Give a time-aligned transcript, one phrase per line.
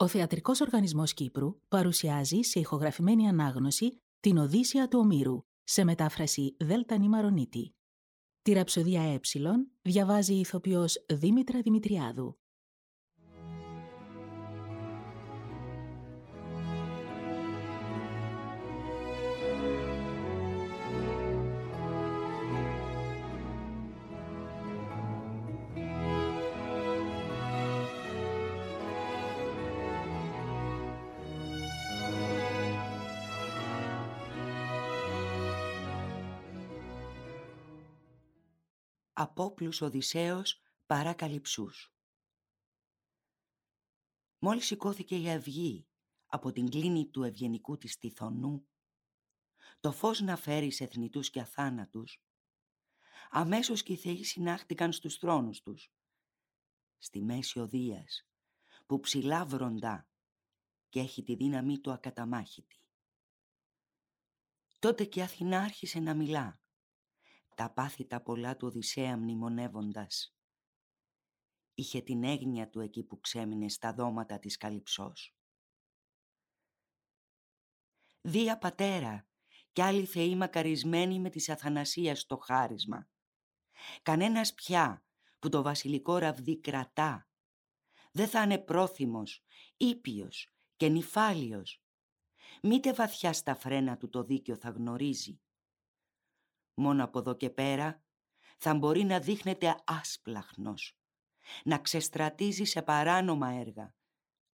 [0.00, 6.98] Ο Θεατρικός Οργανισμός Κύπρου παρουσιάζει σε ηχογραφημένη ανάγνωση την Οδύσσια του Ομήρου σε μετάφραση Δέλτα
[6.98, 7.74] Νημαρονίτη.
[8.42, 9.20] Τη ραψοδία Ε
[9.82, 12.38] διαβάζει η ηθοποιός Δήμητρα Δημητριάδου.
[39.20, 41.94] Απόπλους Οδυσσέως παρά Καλυψούς.
[44.38, 45.88] Μόλις σηκώθηκε η αυγή
[46.26, 48.68] από την κλίνη του ευγενικού της τυθονού,
[49.80, 52.22] το φως να φέρει σε θνητούς και αθάνατους,
[53.30, 55.92] αμέσως και οι θεοί συνάχτηκαν στους θρόνους τους,
[56.98, 58.28] στη μέση οδείας,
[58.86, 60.08] που ψηλά βροντά
[60.88, 62.80] και έχει τη δύναμή του ακαταμάχητη.
[64.78, 66.60] Τότε και η Αθηνά άρχισε να μιλά
[67.58, 70.36] τα πάθη τα πολλά του Οδυσσέα μνημονεύοντας.
[71.74, 75.36] Είχε την έγνοια του εκεί που ξέμεινε στα δώματα της Καλυψός.
[78.20, 79.28] Δία πατέρα
[79.72, 83.08] κι άλλοι θεοί μακαρισμένοι με της Αθανασίας το χάρισμα.
[84.02, 85.04] Κανένας πια
[85.38, 87.28] που το βασιλικό ραβδί κρατά
[88.12, 89.44] δεν θα είναι πρόθυμος,
[89.76, 91.82] ήπιος και νυφάλιος.
[92.62, 95.40] Μήτε βαθιά στα φρένα του το δίκαιο θα γνωρίζει
[96.78, 98.02] μόνο από εδώ και πέρα,
[98.58, 100.98] θα μπορεί να δείχνεται άσπλαχνος,
[101.64, 103.94] να ξεστρατίζει σε παράνομα έργα,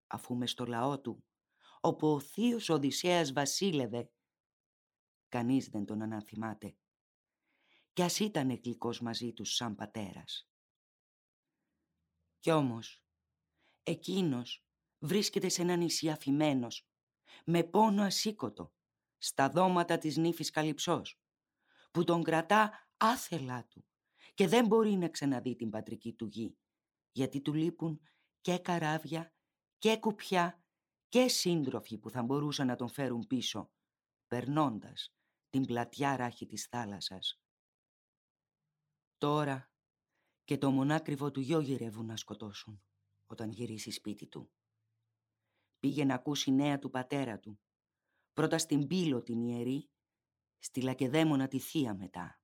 [0.06, 1.24] αφού μες στο λαό του,
[1.80, 4.10] όπου ο θείος Οδυσσέας βασίλευε,
[5.28, 6.76] κανείς δεν τον αναθυμάται,
[7.92, 10.48] κι ας ήταν γλυκός μαζί τους σαν πατέρας.
[12.38, 13.04] Κι όμως,
[13.82, 14.64] εκείνος
[14.98, 16.88] βρίσκεται σε ένα νησί αφημένος,
[17.44, 18.72] με πόνο ασήκωτο,
[19.18, 21.19] στα δώματα της νύφης Καλυψός,
[21.90, 23.84] που τον κρατά άθελά του
[24.34, 26.58] και δεν μπορεί να ξαναδεί την πατρική του γη,
[27.12, 28.00] γιατί του λείπουν
[28.40, 29.34] και καράβια
[29.78, 30.64] και κουπιά
[31.08, 33.70] και σύντροφοι που θα μπορούσαν να τον φέρουν πίσω,
[34.26, 35.14] περνώντας
[35.48, 37.40] την πλατιά ράχη της θάλασσας.
[39.18, 39.72] Τώρα
[40.44, 42.82] και το μονάκριβο του γιο γυρεύουν να σκοτώσουν
[43.26, 44.50] όταν γυρίσει σπίτι του.
[45.78, 47.60] Πήγε να ακούσει νέα του πατέρα του,
[48.32, 49.89] πρώτα στην Πύλο την ιερή
[50.62, 52.40] στη Λακεδαίμονα τη θεία μετά.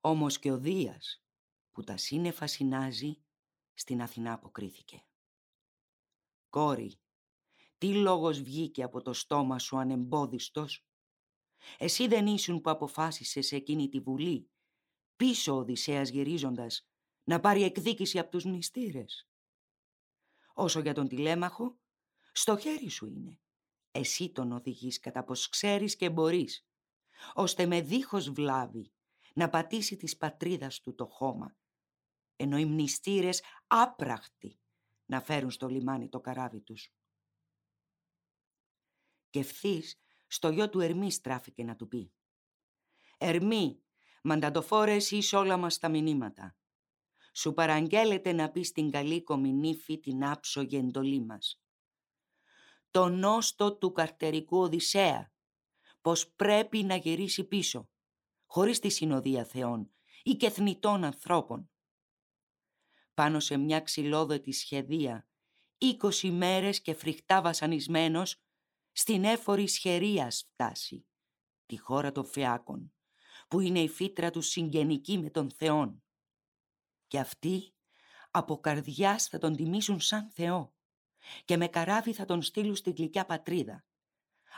[0.00, 1.24] Όμως και ο Δίας,
[1.70, 3.22] που τα σύννεφα συνάζει,
[3.74, 5.04] στην Αθηνά αποκρίθηκε.
[6.48, 7.00] «Κόρη,
[7.78, 10.86] τι λόγος βγήκε από το στόμα σου ανεμπόδιστος;
[11.78, 14.50] Εσύ δεν ήσουν που αποφάσισες σε εκείνη τη βουλή,
[15.16, 16.88] πίσω ο Οδυσσέας γυρίζοντας,
[17.24, 19.28] να πάρει εκδίκηση από τους μνηστήρες.
[20.54, 21.78] Όσο για τον τηλέμαχο,
[22.32, 23.40] στο χέρι σου είναι.
[23.90, 26.66] Εσύ τον οδηγείς κατά πως ξέρεις και μπορείς,
[27.34, 28.92] ώστε με δίχως βλάβη
[29.34, 31.56] να πατήσει της πατρίδας του το χώμα,
[32.36, 34.60] ενώ οι μνηστήρες άπραχτοι
[35.06, 36.92] να φέρουν στο λιμάνι το καράβι τους.
[39.30, 42.12] Και ευθύς στο γιο του Ερμή στράφηκε να του πει
[43.18, 43.82] «Ερμή,
[44.22, 46.56] μαντατοφόρε εσύ όλα μας τα μηνύματα.
[47.32, 51.60] Σου παραγγέλλεται να πεις στην καλή κομινήφη την άψογη εντολή μας
[52.90, 55.32] το νόστο του καρτερικού Οδυσσέα,
[56.00, 57.90] πως πρέπει να γυρίσει πίσω,
[58.46, 59.90] χωρίς τη συνοδεία θεών
[60.22, 61.70] ή και θνητών ανθρώπων.
[63.14, 65.28] Πάνω σε μια ξυλόδετη σχεδία,
[65.78, 68.42] είκοσι μέρες και φρικτά βασανισμένος,
[68.92, 71.06] στην έφορη σχερίας φτάσει,
[71.66, 72.92] τη χώρα των φεάκων,
[73.48, 76.02] που είναι η φύτρα του συγγενική με τον Θεόν.
[77.06, 77.74] Και αυτοί
[78.30, 80.74] από καρδιάς θα τον τιμήσουν σαν Θεό
[81.44, 83.84] και με καράβι θα τον στείλουν στην γλυκιά πατρίδα.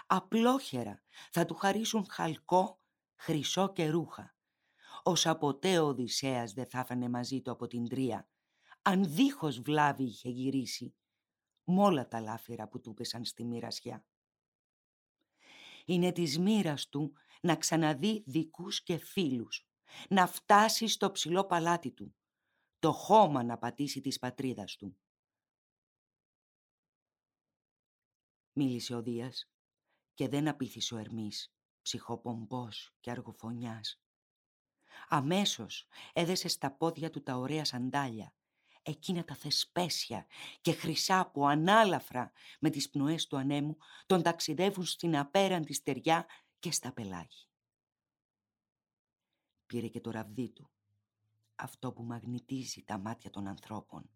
[0.06, 2.81] Απλόχερα θα του χαρίσουν χαλκό,
[3.16, 4.37] χρυσό και ρούχα.
[5.03, 8.28] Όσα ποτέ ο Οδυσσέας δεν θα έφανε μαζί του από την τρία,
[8.82, 10.94] αν δίχως βλάβη είχε γυρίσει,
[11.64, 14.05] μ' όλα τα λάφυρα που του πέσαν στη μοιρασιά.
[15.85, 19.67] Είναι της μοίρας του να ξαναδεί δικούς και φίλους,
[20.08, 22.14] να φτάσει στο ψηλό παλάτι του,
[22.79, 24.96] το χώμα να πατήσει της πατρίδας του.
[28.52, 29.50] Μίλησε ο Δίας
[30.14, 34.02] και δεν απήθησε ο Ερμής, ψυχοπομπός και αργοφωνιάς.
[35.08, 38.34] Αμέσως έδεσε στα πόδια του τα ωραία σαντάλια,
[38.82, 40.26] εκείνα τα θεσπέσια
[40.60, 43.76] και χρυσά που ανάλαφρα με τις πνοές του ανέμου
[44.06, 46.26] τον ταξιδεύουν στην απέραντη στεριά
[46.58, 47.46] και στα πελάγη.
[49.66, 50.70] Πήρε και το ραβδί του,
[51.55, 54.10] αυτό που μαγνητίζει τα μάτια των ανθρώπων,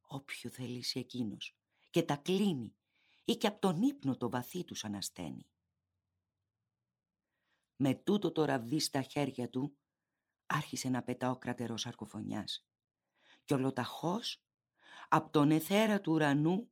[0.00, 1.56] ο όποιου θελήσει εκείνος
[1.90, 2.74] και τα κλείνει
[3.30, 5.46] ή και από τον ύπνο το βαθύ τους ανασταίνει.
[7.76, 9.76] Με τούτο το ραβδί στα χέρια του
[10.46, 12.66] άρχισε να πετά ο κρατερός αρκοφωνιάς
[13.44, 14.44] και ολοταχώς
[15.08, 16.70] από τον εθέρα του ουρανού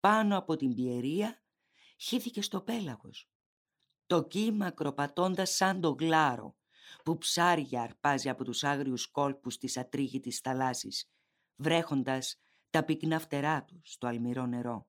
[0.00, 1.42] πάνω από την πιερία
[1.98, 3.30] χύθηκε στο πέλαγος.
[4.06, 6.56] Το κύμα κροπατώντας σαν το γλάρο
[7.04, 11.10] που ψάρια αρπάζει από τους άγριους κόλπους της ατρίγητης θαλάσσης,
[11.56, 14.88] βρέχοντας τα πυκνά φτερά του στο αλμυρό νερό.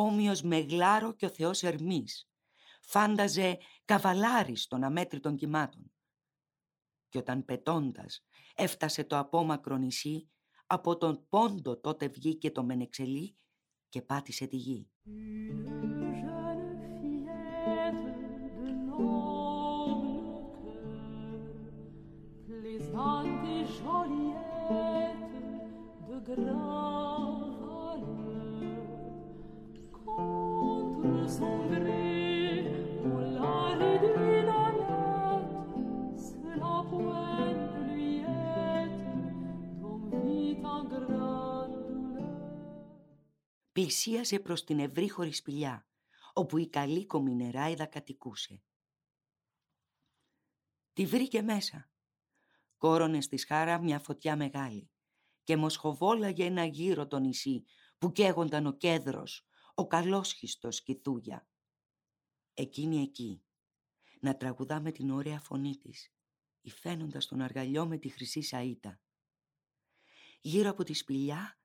[0.00, 2.28] Όμοιος με γλάρο και ο Θεός Ερμής,
[2.80, 5.92] φάνταζε καβαλάρις των αμέτρητων κυμάτων.
[7.08, 8.24] Και όταν πετώντας
[8.54, 10.28] έφτασε το απόμακρο νησί,
[10.66, 13.36] από τον πόντο τότε βγήκε το μενεξελί
[13.88, 14.90] και πάτησε τη γη.
[43.78, 45.86] Πλησίασε προς την ευρύχωρη σπηλιά,
[46.32, 48.62] όπου η καλή κομινεράιδα κατοικούσε.
[50.92, 51.90] Τη βρήκε μέσα.
[52.76, 54.90] Κόρονες στη σχάρα μια φωτιά μεγάλη
[55.44, 57.64] και μοσχοβόλαγε ένα γύρο το νησί
[57.98, 61.48] που καίγονταν ο κέδρος, ο καλόσχιστος κιθούγια.
[62.54, 63.42] Εκείνη εκεί,
[64.20, 66.14] να τραγουδά με την ωραία φωνή της,
[66.60, 69.00] υφαίνοντας τον αργαλιό με τη χρυσή σαΐτα.
[70.40, 71.57] Γύρω από τη σπηλιά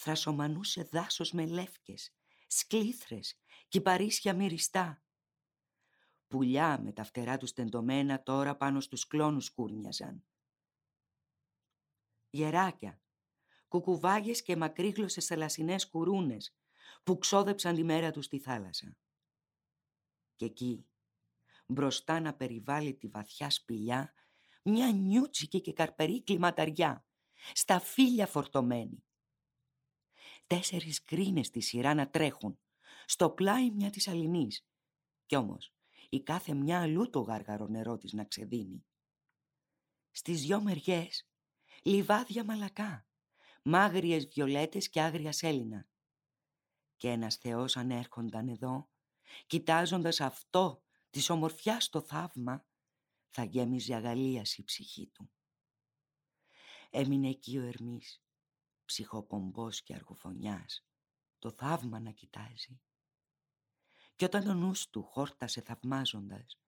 [0.00, 2.14] θρασομανούσε δάσος με λεύκες,
[2.46, 3.38] σκλήθρες,
[3.68, 5.02] κυπαρίσια μυριστά.
[6.28, 10.24] Πουλιά με τα φτερά τους τεντωμένα τώρα πάνω στους κλόνους κούρνιαζαν.
[12.30, 13.00] Γεράκια,
[13.68, 16.56] κουκουβάγες και μακρύγλωσσες θαλασσινές κουρούνες
[17.02, 18.96] που ξόδεψαν τη μέρα τους στη θάλασσα.
[20.36, 20.86] Και εκεί,
[21.66, 24.12] μπροστά να περιβάλλει τη βαθιά σπηλιά,
[24.62, 27.04] μια νιούτσικη και καρπερή κλιματαριά,
[27.52, 29.04] στα φύλλα φορτωμένη,
[30.50, 32.58] τέσσερις γκρίνες στη σειρά να τρέχουν,
[33.06, 34.66] στο πλάι μια της αληνής.
[35.26, 35.74] Κι όμως,
[36.08, 38.84] η κάθε μια αλλού το γάργαρο νερό της να ξεδίνει.
[40.10, 41.28] Στις δυο μεριές,
[41.82, 43.06] λιβάδια μαλακά,
[43.62, 45.88] μάγριες βιολέτες και άγρια σέλινα.
[46.96, 48.90] Και ένας θεός ανέρχονταν εδώ,
[49.46, 52.66] κοιτάζοντας αυτό της ομορφιάς το θαύμα,
[53.28, 55.30] θα γέμιζε αγαλίαση η ψυχή του.
[56.90, 58.22] Έμεινε εκεί ο Ερμής,
[58.90, 60.86] ψυχοπομπός και αργοφωνιάς,
[61.38, 62.80] το θαύμα να κοιτάζει.
[64.16, 66.60] Και όταν ο νους του χόρτασε θαυμάζοντας,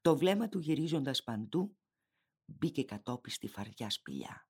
[0.00, 1.76] το βλέμμα του γυρίζοντας παντού,
[2.44, 4.48] μπήκε κατόπι στη φαρδιά σπηλιά.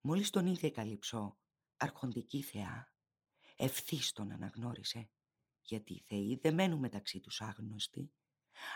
[0.00, 1.38] Μόλις τον είδε καλυψό,
[1.76, 2.92] αρχοντική θεά,
[3.56, 5.10] ευθύς τον αναγνώρισε,
[5.60, 8.12] γιατί οι θεοί δεν μένουν μεταξύ τους άγνωστοι,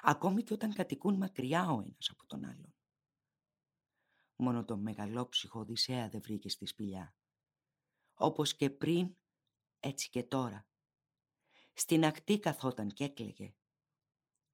[0.03, 2.75] ακόμη και όταν κατοικούν μακριά ο ένας από τον άλλον.
[4.43, 7.15] Μόνο τον μεγαλόψυχο Οδυσσέα δεν βρήκε στη σπηλιά.
[8.15, 9.17] Όπως και πριν,
[9.81, 10.67] έτσι και τώρα.
[11.73, 13.55] Στην ακτή καθόταν και έκλαιγε.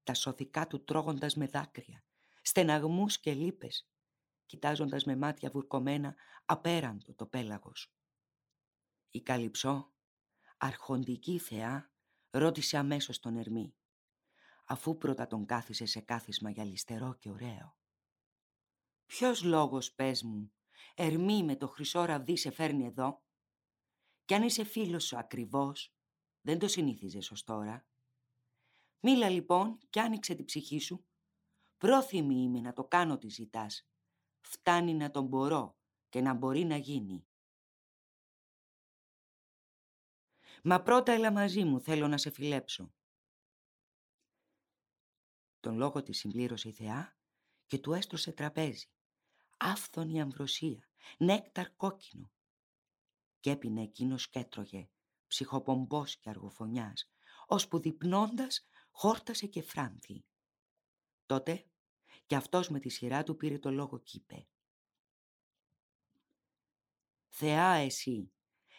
[0.02, 2.04] Τα σωθικά του τρώγοντας με δάκρυα,
[2.42, 3.90] στεναγμούς και λύπες,
[4.46, 7.94] κοιτάζοντας με μάτια βουρκωμένα απέραντο το πέλαγος.
[9.10, 9.92] Η Καλυψό,
[10.56, 11.90] αρχοντική θεά,
[12.30, 13.74] ρώτησε αμέσως τον Ερμή,
[14.64, 17.76] αφού πρώτα τον κάθισε σε κάθισμα γυαλιστερό και ωραίο.
[19.06, 20.52] Ποιος λόγος, πες μου,
[20.98, 23.22] Ερμή με το χρυσό ραβδί σε φέρνει εδώ;
[24.24, 25.94] Κι αν είσαι φίλος σου ακριβώς,
[26.40, 27.86] δεν το συνήθιζες ως τώρα.
[29.00, 31.06] Μίλα λοιπόν κι άνοιξε την ψυχή σου.
[31.76, 33.88] Πρόθυμη είμαι να το κάνω τι ζητάς.
[34.40, 37.26] Φτάνει να τον μπορώ και να μπορεί να γίνει.
[40.62, 42.94] Μα πρώτα έλα μαζί μου, θέλω να σε φιλέψω.
[45.60, 47.16] Τον λόγο της συμπλήρωσε η θεά
[47.66, 48.90] και του έστρωσε τραπέζι
[49.56, 52.30] άφθονη αμβροσία, νέκταρ κόκκινο.
[53.40, 54.90] Κι έπινε εκείνος και έτρωγε,
[55.26, 57.10] ψυχοπομπός και αργοφωνιάς,
[57.46, 60.24] ώσπου διπνώντας χόρτασε και φράνθη.
[61.26, 61.66] Τότε
[62.26, 64.48] κι αυτός με τη σειρά του πήρε το λόγο κι είπε
[67.28, 68.32] «Θεά εσύ,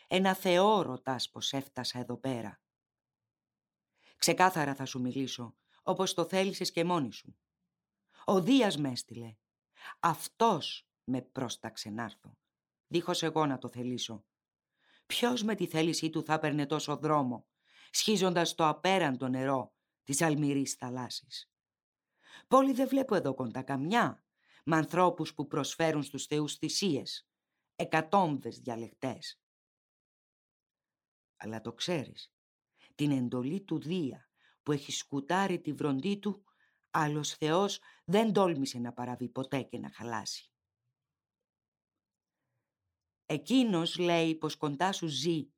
[0.08, 2.62] ένα Θεό ρωτάς πως έφτασα εδώ πέρα.
[4.18, 7.38] Ξεκάθαρα θα σου μιλήσω, όπως το θέλησες και μόνη σου.
[8.26, 9.38] Ο Δίας με έστειλε
[10.00, 12.38] αυτός με πρόσταξε να έρθω,
[12.88, 14.26] δίχως εγώ να το θελήσω.
[15.06, 17.48] Ποιος με τη θέλησή του θα έπαιρνε τόσο δρόμο,
[17.90, 21.52] σχίζοντας το απέραντο νερό της αλμυρής θαλάσσης;
[22.48, 24.26] Πόλη δεν βλέπω εδώ κοντά καμιά,
[24.66, 27.28] με ανθρώπους που προσφέρουν στους θεούς θυσίες,
[27.76, 29.42] εκατόμβες διαλεκτές.
[31.38, 32.34] Αλλά το ξέρεις,
[32.96, 34.30] την εντολή του Δία
[34.64, 36.44] που έχει σκουτάρει τη βροντή του,
[36.98, 40.52] άλλος Θεός δεν τόλμησε να παραβεί ποτέ και να χαλάσει.
[43.26, 45.50] Εκείνος λέει πως κοντά σου ζει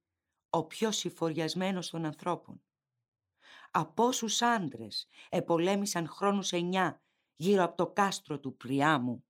[0.49, 2.63] ο πιο συφοριασμένος των ανθρώπων.
[3.71, 7.01] Από όσους άντρες επολέμησαν χρόνους εννιά
[7.35, 9.25] γύρω από το κάστρο του Πριάμου.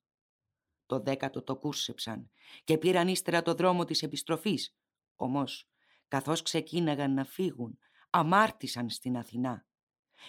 [0.85, 2.31] Το δέκατο το κούρσεψαν
[2.63, 4.75] και πήραν ύστερα το δρόμο της επιστροφής.
[5.15, 5.69] Όμως,
[6.07, 9.68] καθώς ξεκίναγαν να φύγουν, αμάρτησαν στην Αθηνά.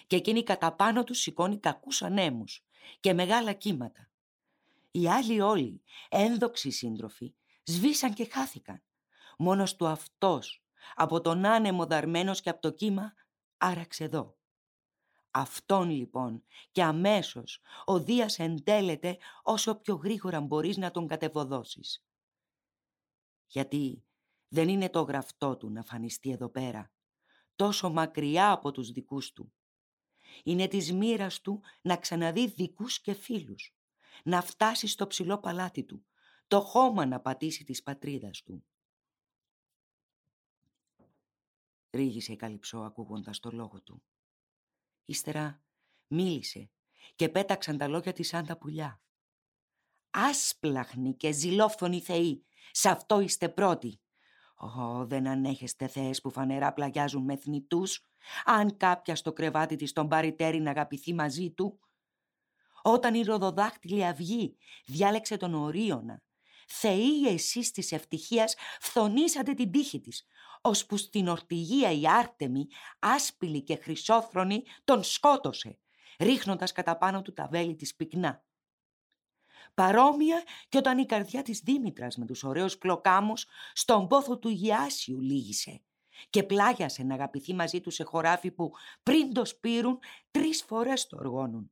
[0.07, 2.65] Και εκείνη κατά πάνω τους σηκώνει κακούς ανέμους
[2.99, 4.09] και μεγάλα κύματα.
[4.91, 7.33] Οι άλλοι όλοι, ένδοξοι σύντροφοι,
[7.63, 8.81] σβήσαν και χάθηκαν.
[9.37, 10.63] Μόνος του αυτός,
[10.95, 13.13] από τον άνεμο δαρμένος και από το κύμα,
[13.57, 14.35] άραξε εδώ.
[15.31, 22.05] Αυτόν λοιπόν και αμέσως ο Δίας εντέλεται όσο πιο γρήγορα μπορείς να τον κατεβοδώσεις.
[23.47, 24.03] Γιατί
[24.47, 26.91] δεν είναι το γραφτό του να φανιστεί εδώ πέρα,
[27.55, 29.53] τόσο μακριά από τους δικούς του.
[30.43, 33.75] Είναι της μοίρας του να ξαναδεί δικούς και φίλους,
[34.23, 36.05] να φτάσει στο ψηλό παλάτι του,
[36.47, 38.65] το χώμα να πατήσει της πατρίδας του.
[41.89, 44.03] Ρίγησε η Καλυψό ακούγοντας το λόγο του.
[45.05, 45.63] Ύστερα
[46.07, 46.69] μίλησε
[47.15, 49.01] και πέταξαν τα λόγια της σαν τα πουλιά.
[50.09, 53.99] «Άσπλαχνοι και ζηλόφθονοι θεοί, σε αυτό είστε πρώτοι.
[54.61, 58.05] Ω, δεν ανέχεστε θέες που φανερά πλαγιάζουν με θνητούς,
[58.45, 61.79] αν κάποια στο κρεβάτι της τον πάρει τέρι να αγαπηθεί μαζί του;
[62.81, 66.23] Όταν η ροδοδάχτυλη αυγή διάλεξε τον Ορίωνα,
[66.67, 70.25] θεοί εσείς της ευτυχίας φθονήσατε την τύχη της,
[70.61, 72.67] ώσπου στην ορτηγία η Άρτεμη,
[72.99, 75.79] άσπηλη και χρυσόθρονη, τον σκότωσε,
[76.19, 78.43] ρίχνοντας κατά πάνω του τα βέλη της πυκνά.
[79.73, 85.21] Παρόμοια και όταν η καρδιά της Δήμητρας με τους ωραίους κλοκάμους στον πόθο του Γιάσιου
[85.21, 85.81] λύγησε
[86.29, 88.71] και πλάγιασε να αγαπηθεί μαζί του σε χωράφι που
[89.03, 89.99] πριν το σπείρουν
[90.31, 91.71] τρεις φορές το οργώνουν.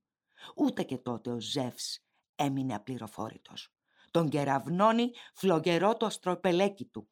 [0.56, 2.06] Ούτε και τότε ο Ζεύς
[2.36, 3.74] έμεινε απληροφόρητος.
[4.12, 7.10] Τον κεραυνώνει φλογερό το αστροπελέκι του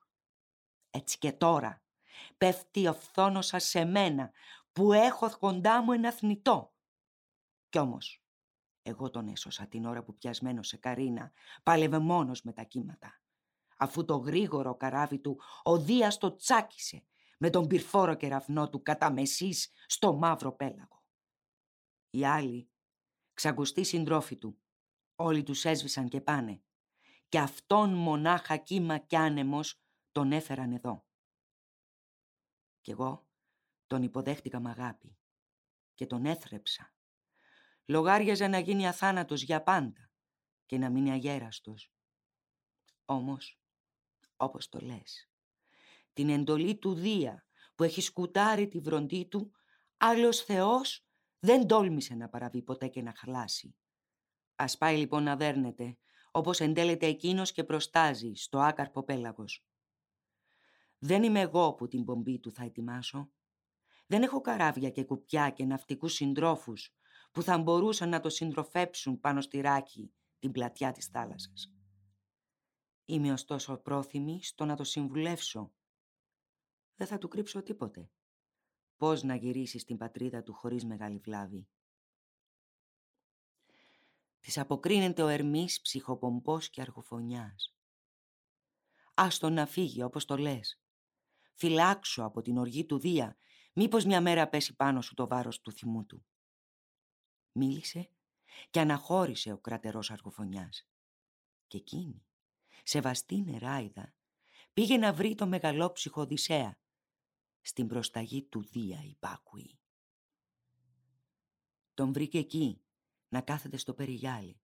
[0.98, 1.82] έτσι και τώρα
[2.38, 4.32] πέφτει ο φθόνος σας σε μένα
[4.72, 6.74] που έχω κοντά μου ένα θνητό.
[7.70, 8.22] Κι όμως,
[8.88, 11.32] εγώ τον έσωσα την ώρα που πιασμένο σε καρίνα
[11.64, 13.22] πάλευε μόνος με τα κύματα.
[13.78, 17.06] Αφού το γρήγορο καράβι του ο Δίας το τσάκισε
[17.38, 21.04] με τον πυρφόρο κεραυνό του κατά μεσής στο μαύρο πέλαγο.
[22.10, 22.70] Οι άλλοι,
[23.34, 24.62] ξαγκουστοί συντρόφοι του,
[25.16, 26.62] όλοι τους έσβησαν και πάνε.
[27.30, 31.06] Και αυτόν μονάχα κύμα κι άνεμος τον έφεραν εδώ.
[32.82, 33.28] Κι εγώ
[33.88, 35.18] τον υποδέχτηκα με αγάπη
[35.94, 36.97] και τον έθρεψα.
[37.90, 40.12] Λογάριαζε να γίνει αθάνατος για πάντα
[40.66, 41.92] και να μείνει αγέραστος.
[43.06, 43.60] Όμως,
[44.36, 45.30] όπως το λες,
[46.14, 49.52] την εντολή του Δία που έχει σκουτάρει τη βροντή του,
[49.98, 51.08] άλλος Θεός
[51.40, 53.76] δεν τόλμησε να παραβεί ποτέ και να χαλάσει.
[54.56, 55.98] Ας πάει λοιπόν να δέρνεται,
[56.32, 59.66] όπως εντέλεται εκείνος και προστάζει στο άκαρπο πέλαγος.
[60.98, 63.32] Δεν είμαι εγώ που την πομπή του θα ετοιμάσω.
[64.08, 66.97] Δεν έχω καράβια και κουπιά και ναυτικούς συντρόφους
[67.38, 71.74] που θα μπορούσαν να το συντροφέψουν πάνω στη ράκη την πλατιά της θάλασσας.
[73.06, 75.74] Είμαι ωστόσο πρόθυμη στο να το συμβουλεύσω.
[76.96, 78.12] Δεν θα του κρύψω τίποτε.
[78.98, 81.68] Πώς να γυρίσεις στην πατρίδα του χωρίς μεγάλη βλάβη;
[84.40, 87.76] Της αποκρίνεται ο Ερμής ψυχοπομπός και αργοφωνιάς.
[89.14, 90.82] Άστον να φύγει όπως το λες
[91.54, 93.38] φυλάξω από την οργή του Δία,
[93.74, 96.27] μήπως μια μέρα πέσει πάνω σου το βάρος του θυμού του.
[97.58, 98.10] Μίλησε
[98.70, 100.88] και αναχώρησε ο κρατερός αργοφωνιάς.
[101.68, 102.26] Και εκείνη,
[102.84, 104.14] σεβαστή νεράιδα,
[104.74, 106.80] πήγε να βρει το μεγαλόψυχο Οδυσσέα,
[107.62, 109.80] στην προσταγή του Δία υπάκουη.
[111.94, 112.82] Τον βρήκε εκεί,
[113.30, 114.62] να κάθεται στο περιγιάλι.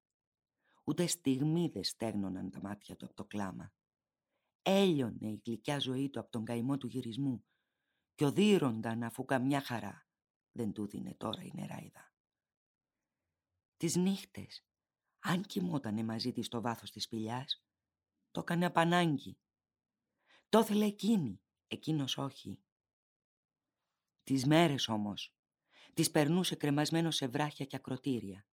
[0.83, 3.73] Ούτε στιγμή δεν στέγνωναν τα μάτια του από το κλάμα
[4.63, 7.45] έλειωνε η γλυκιά ζωή του από τον καημό του γυρισμού
[8.15, 10.07] και οδύρονταν αφού καμιά χαρά
[10.51, 12.12] δεν του δίνε τώρα η νεράιδα.
[13.77, 14.65] Τις νύχτες,
[15.19, 17.63] αν κοιμότανε μαζί της στο βάθος της σπηλιάς,
[18.31, 19.37] το έκανε απανάγκη.
[20.49, 22.59] Το ήθελε εκείνη, εκείνος όχι.
[24.23, 25.35] Τις μέρες όμως,
[25.93, 28.45] τις περνούσε κρεμασμένος σε βράχια και ακροτήρια.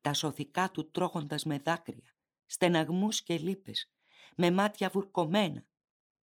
[0.00, 2.16] Τα σωθικά του τρώγοντας με δάκρυα,
[2.46, 3.90] στεναγμούς και λύπες,
[4.36, 5.66] με μάτια βουρκωμένα,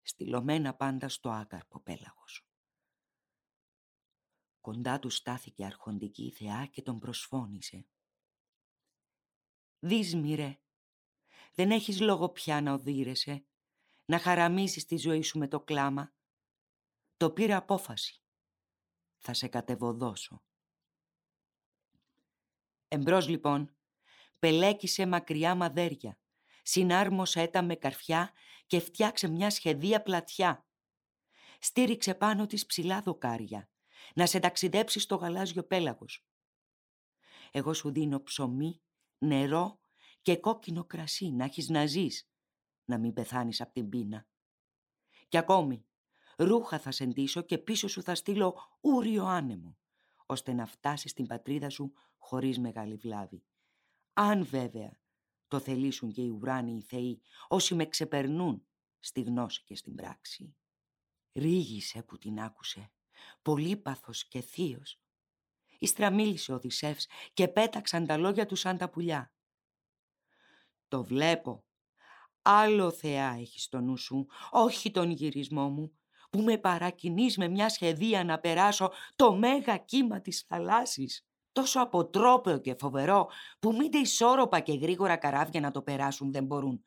[0.01, 2.47] στυλωμένα πάντα στο άκαρπο πέλαγος.
[4.61, 7.85] Κοντά του στάθηκε αρχοντική θεά και τον προσφώνησε.
[9.79, 10.59] «Δεις ρε,
[11.53, 13.45] Δεν έχεις λόγο πια να οδύρεσαι,
[14.05, 16.13] να χαραμίζεις τη ζωή σου με το κλάμα.
[17.17, 18.21] Το πήρε απόφαση.
[19.17, 20.41] Θα σε κατεβοδώσω.
[22.87, 23.75] Εμπρός λοιπόν,
[24.39, 26.19] πελέκησε μακριά μαδέρια,
[26.63, 28.31] συνάρμοσε τα με καρφιά
[28.67, 30.65] και φτιάξε μια σχεδία πλατιά.
[31.59, 33.69] Στήριξε πάνω της ψηλά δοκάρια,
[34.15, 36.25] να σε ταξιδέψει στο γαλάζιο πέλαγος.
[37.51, 38.81] Εγώ σου δίνω ψωμί,
[39.17, 39.79] νερό
[40.21, 42.29] και κόκκινο κρασί να έχεις να ζεις,
[42.85, 44.27] να μην πεθάνεις από την πείνα.
[45.27, 45.85] Και ακόμη,
[46.37, 49.77] ρούχα θα σεντήσω και πίσω σου θα στείλω ούριο άνεμο,
[50.25, 53.43] ώστε να φτάσεις στην πατρίδα σου χωρίς μεγάλη βλάβη.
[54.13, 54.99] Αν βέβαια
[55.47, 58.67] το θελήσουν και οι ουράνιοι θεοί, όσοι με ξεπερνούν
[58.99, 60.55] στη γνώση και στην πράξη.
[61.33, 62.91] Ρίγησε που την άκουσε,
[63.41, 65.01] πολύπαθος και θείος.
[65.79, 69.31] Ύστερα μίλησε ο Οδυσσεύς και πέταξαν τα λόγια του σαν τα πουλιά.
[70.87, 71.65] Το βλέπω.
[72.41, 75.97] Άλλο θεά έχεις στο νου σου, όχι τον γυρισμό μου,
[76.29, 81.27] που με παρακινείς με μια σχεδία να περάσω το μέγα κύμα της θαλάσσης.
[81.51, 83.29] Τόσο αποτρόπαιο και φοβερό,
[83.59, 86.83] που μήτε ισόρροπα και γρήγορα καράβια να το περάσουν δεν μπορούν,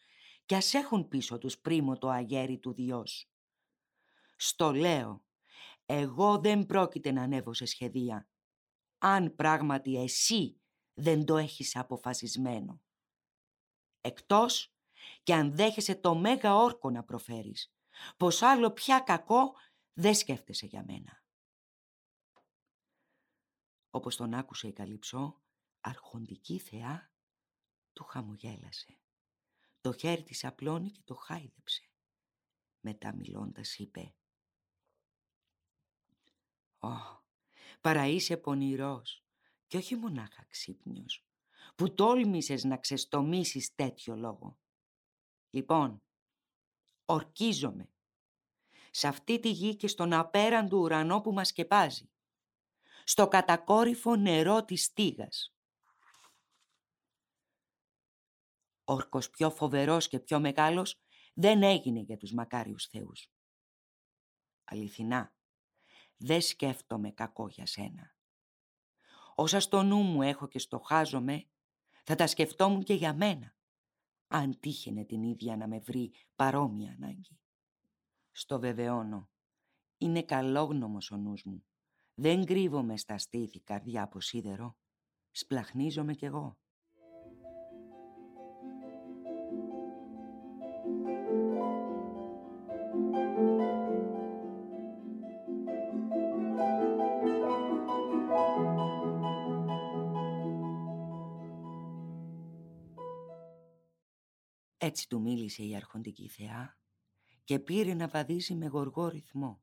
[0.46, 3.30] κι ας έχουν πίσω τους πρίμο το αγέρι του Διός.
[4.36, 5.24] Στο λέω,
[5.86, 8.29] εγώ δεν πρόκειται να ανέβω σε σχεδία,
[9.02, 10.60] αν πράγματι εσύ
[10.94, 12.80] δεν το έχεις αποφασισμένο
[14.00, 14.74] εκτός
[15.22, 17.74] και αν δέχεσαι το μέγα όρκο να προφέρεις,
[18.16, 19.54] πως άλλο πια κακό
[19.92, 21.22] δεν σκέφτεσαι για μένα.
[23.90, 25.40] Όπως τον άκουσε η Καλυψό,
[25.80, 27.12] αρχοντική θεά
[27.92, 28.98] του χαμογέλασε.
[29.80, 31.82] Το χέρι της απλώνει και το χάιδεψε.
[32.80, 34.14] Μετά μιλώντας είπε
[36.78, 37.19] «Ω,
[37.80, 39.24] παρά είσαι πονηρός
[39.66, 41.26] και όχι μονάχα ξύπνιος,
[41.74, 44.58] που τόλμησες να ξεστομίσεις τέτοιο λόγο.
[45.50, 46.02] Λοιπόν,
[47.04, 47.90] ορκίζομαι
[48.90, 52.10] σε αυτή τη γη και στον απέραντο ουρανό που μας σκεπάζει,
[53.04, 55.54] στο κατακόρυφο νερό της στίγας.
[58.84, 61.00] Όρκος πιο φοβερός και πιο μεγάλος
[61.34, 63.30] δεν έγινε για τους μακάριους θεούς.
[64.64, 65.34] Αληθινά,
[66.20, 68.14] δεν σκέφτομαι κακό για σένα.
[69.34, 71.44] Όσα στο νου μου έχω και στοχάζομαι,
[72.04, 73.54] θα τα σκεφτόμουν και για μένα,
[74.26, 77.40] αν τύχαινε την ίδια να με βρει παρόμοια ανάγκη.
[78.30, 79.30] Στο βεβαιώνω,
[79.98, 81.64] είναι καλόγνωμος ο νους μου.
[82.14, 84.76] Δεν κρύβομαι στα στήθη καρδιά από σίδερο.
[85.30, 86.58] Σπλαχνίζομαι κι εγώ.
[104.82, 106.78] Έτσι του μίλησε η αρχοντική θεά
[107.44, 109.60] και πήρε να βαδίζει με γοργό ρυθμό.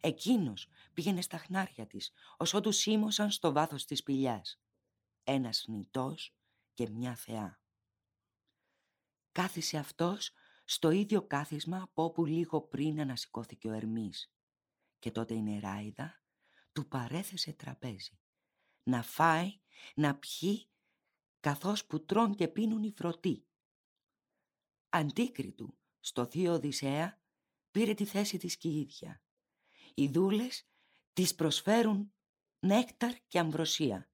[0.00, 4.60] Εκείνος πήγαινε στα χνάρια της, όσο του σίμωσαν στο βάθος της σπηλιάς.
[5.24, 6.34] Ένας νητός
[6.74, 7.60] και μια θεά.
[9.32, 10.32] Κάθισε αυτός
[10.64, 14.32] στο ίδιο κάθισμα από όπου λίγο πριν ανασηκώθηκε ο Ερμής.
[14.98, 16.22] Και τότε η νεράιδα
[16.72, 18.18] του παρέθεσε τραπέζι.
[18.82, 19.60] Να φάει,
[19.94, 20.68] να πιει,
[21.40, 23.46] καθώς που τρών και πίνουν οι φρωτοί
[24.92, 27.20] αντίκριτου στο θείο Οδυσσέα
[27.70, 29.22] πήρε τη θέση της και η ίδια.
[29.94, 30.68] Οι δούλες
[31.12, 32.14] της προσφέρουν
[32.58, 34.10] νέκταρ και αμβροσία.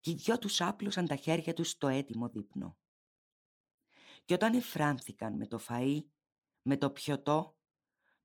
[0.00, 2.78] Και οι δυο τους άπλωσαν τα χέρια τους στο έτοιμο δείπνο.
[4.24, 6.04] Και όταν εφράνθηκαν με το φαΐ,
[6.62, 7.56] με το πιωτό,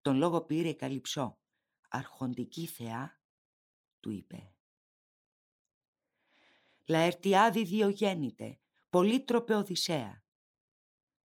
[0.02, 1.40] τον λόγο πήρε η Καλυψό,
[1.88, 3.22] αρχοντική θεά,
[4.00, 4.52] του είπε.
[6.86, 8.60] Λαερτιάδη διογέννητε,
[8.98, 10.24] πολύτροπε Οδυσσέα.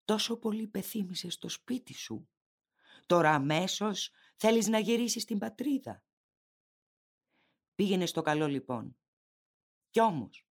[0.05, 2.29] Τόσο πολύ πεθύμησες στο σπίτι σου.
[3.05, 6.03] Τώρα αμέσως θέλεις να γυρίσεις στην πατρίδα.
[7.75, 8.97] Πήγαινε στο καλό λοιπόν.
[9.89, 10.47] Κι όμως,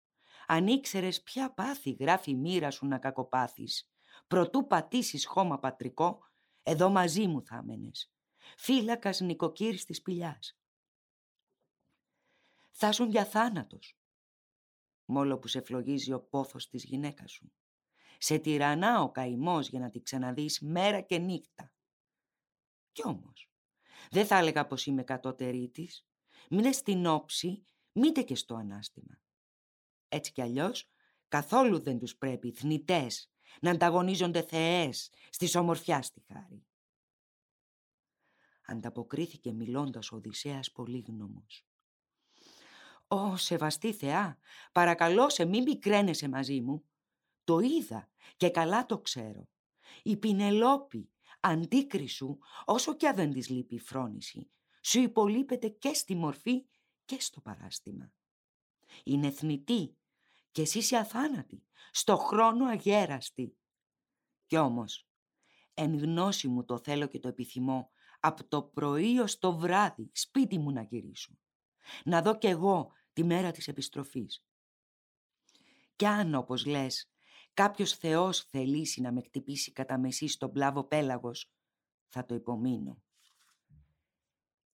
[0.47, 3.89] αν ήξερες ποια πάθη γράφει η μοίρα σου να κακοπάθεις,
[4.27, 6.19] προτού πατήσεις χώμα πατρικό,
[6.63, 8.13] εδώ μαζί μου θα έμενες.
[8.57, 10.59] Φύλακας νοικοκύρης της σπηλιάς.
[12.71, 13.97] Θα σου για θάνατος
[15.05, 17.51] μόλο που σε φλογίζει ο πόθος της γυναίκας σου.
[18.17, 21.73] Σε τυραννά ο καημός για να τη ξαναδείς μέρα και νύχτα.
[22.91, 23.49] Κι όμως,
[24.11, 26.07] δεν θα έλεγα πως είμαι κατώτερή της.
[26.49, 29.19] Μείνε στην όψη, μήτε και στο ανάστημα.
[30.07, 30.89] Έτσι κι αλλιώς,
[31.27, 36.65] καθόλου δεν τους πρέπει θνητές να ανταγωνίζονται θεές στη ομορφιά στη χάρη.
[38.65, 41.65] Ανταποκρίθηκε μιλώντας ο Οδυσσέας πολύγνωμος.
[43.07, 44.37] «Ω, σεβαστή θεά,
[44.71, 46.83] παρακαλώ σε μην πικραίνεσαι μαζί μου.
[47.43, 49.49] Το είδα και καλά το ξέρω.
[50.03, 54.49] Η Πινελόπη, αντίκρισου, όσο κι αν δεν της λείπει η φρόνηση,
[54.81, 56.65] σου υπολείπεται και στη μορφή
[57.05, 58.11] και στο παράστημα.
[59.03, 59.97] Είναι θνητή
[60.51, 63.57] και εσύ είσαι αθάνατη, στο χρόνο αγέραστη.
[64.45, 65.07] Κι όμως,
[65.73, 67.89] εν γνώση μου το θέλω και το επιθυμώ,
[68.19, 71.37] από το πρωί ως το βράδυ σπίτι μου να γυρίσω.
[72.03, 74.43] Να δω κι εγώ τη μέρα της επιστροφής.
[75.95, 77.09] Κι αν, όπως λες,
[77.53, 81.51] κάποιος θεός θελήσει να με κτυπήσει κατά μεσή στον πλάβο πέλαγος,
[82.07, 83.01] θα το υπομείνω.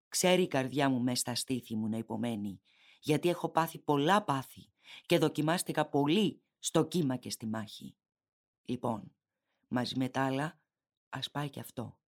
[0.08, 2.62] Ξέρει η καρδιά μου μέσα στα στήθη μου να υπομένει,
[3.00, 4.70] γιατί έχω πάθει πολλά πάθη
[5.06, 7.96] και δοκιμάστηκα πολύ στο κύμα και στη μάχη.
[8.66, 9.16] Λοιπόν,
[9.68, 10.60] μαζί με τα άλλα,
[11.10, 12.00] ας πάει κι αυτό.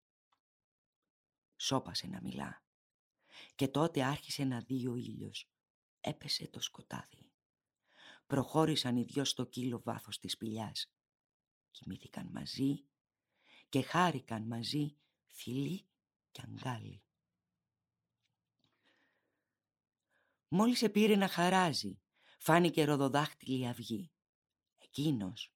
[1.56, 2.64] Σώπασε να μιλά.
[3.62, 5.50] Και τότε άρχισε να δει ο ήλιος.
[6.00, 7.32] Έπεσε το σκοτάδι.
[8.28, 10.94] Προχώρησαν οι δυο στο κύλο βάθος της σπηλιάς.
[11.72, 12.86] Κοιμήθηκαν μαζί
[13.70, 14.98] και χάρηκαν μαζί
[15.28, 15.88] φιλί
[16.32, 17.04] και αγκάλι.
[20.48, 22.02] Μόλις επήρε να χαράζει,
[22.40, 24.12] φάνηκε ροδοδάχτυλη αυγή.
[24.78, 25.54] Εκείνος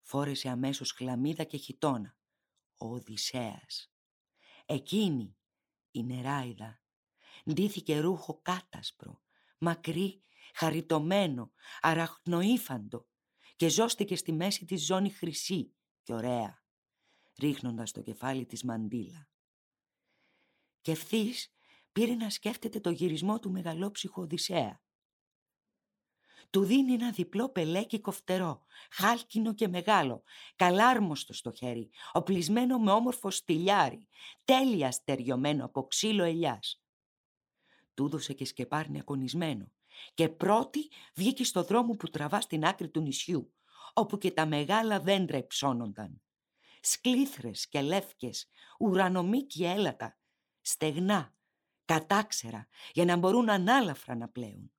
[0.00, 2.16] φόρεσε αμέσως χλαμίδα και χιτόνα.
[2.76, 3.92] Ο Οδυσσέας.
[4.66, 5.36] Εκείνη
[5.90, 6.82] η νεράιδα
[7.52, 9.22] ντύθηκε ρούχο κάτασπρο,
[9.58, 10.22] μακρύ,
[10.54, 13.06] χαριτωμένο, αραχνοήφαντο
[13.56, 16.62] και ζώστηκε στη μέση της ζώνη χρυσή και ωραία,
[17.38, 19.28] ρίχνοντας το κεφάλι της μαντίλα.
[20.80, 21.52] Και ευθύς
[21.92, 24.82] πήρε να σκέφτεται το γυρισμό του μεγαλόψυχου Οδυσσέα.
[26.50, 30.22] Του δίνει ένα διπλό πελέκι κοφτερό, χάλκινο και μεγάλο,
[30.56, 34.08] καλάρμοστο στο χέρι, οπλισμένο με όμορφο στυλιάρι,
[34.44, 36.82] τέλεια στεριωμένο από ξύλο ελιάς.
[37.98, 39.72] Του δώσε και σκεπάρνι ακονισμένο
[40.14, 43.54] και πρώτη βγήκε στο δρόμο που τραβά στην άκρη του νησιού,
[43.92, 46.22] όπου και τα μεγάλα δέντρα υψώνονταν.
[46.80, 50.18] Σκλήθρες και λεύκες, ουρανομίκη έλατα,
[50.60, 51.34] στεγνά,
[51.84, 54.72] κατάξερα, για να μπορούν ανάλαφρα να πλέουν.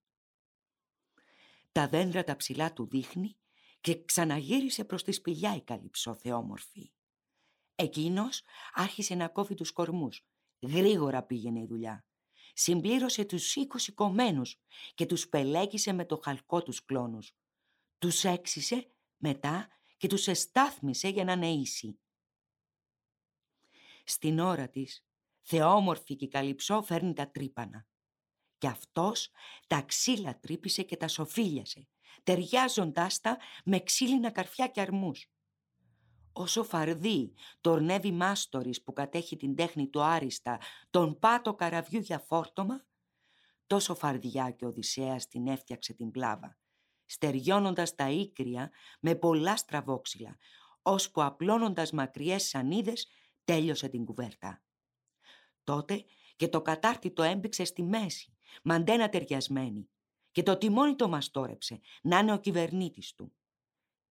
[1.71, 3.37] Τα δέντρα τα ψηλά του δείχνει
[3.81, 6.91] και ξαναγύρισε προς τη σπηλιά η καλυψό θεόμορφη.
[7.75, 10.27] Εκείνος άρχισε να κόβει τους κορμούς.
[10.59, 12.08] Γρήγορα πήγαινε η δουλειά.
[12.61, 14.59] Συμπλήρωσε τους είκοσι κομμένους
[14.93, 17.35] και τους πελέγησε με το χαλκό τους κλόνους.
[17.97, 19.67] Τους έξισε μετά
[19.97, 21.99] και τους εστάθμισε για να νεήσει.
[24.03, 25.05] Στην ώρα της
[25.41, 27.87] θεόμορφη και καλυψό φέρνει τα τρύπανα.
[28.57, 29.31] Και αυτός
[29.67, 31.87] τα ξύλα τρύπησε και τα σοφίλιασε,
[32.23, 35.31] ταιριάζοντάς τα με ξύλινα καρφιά και αρμούς.
[36.39, 42.19] Όσο φαρδί το ορνεύει μάστορης που κατέχει την τέχνη του άριστα, τον πάτο καραβιού για
[42.19, 42.85] φόρτωμα,
[43.67, 46.57] τόσο φαρδιά και ο Οδυσσέας την έφτιαξε την πλάβα,
[47.05, 50.37] στεριώνοντας τα ίκρια με πολλά στραβόξυλα,
[50.81, 53.07] ώσπου απλώνοντας μακριές σανίδες
[53.43, 54.63] τέλειωσε την κουβέρτα.
[55.63, 59.89] Τότε και το κατάρτι το έμπηξε στη μέση, μαντένα ταιριασμένη,
[60.31, 63.33] και το τιμόνι το μαστόρεψε, να είναι ο κυβερνήτης του.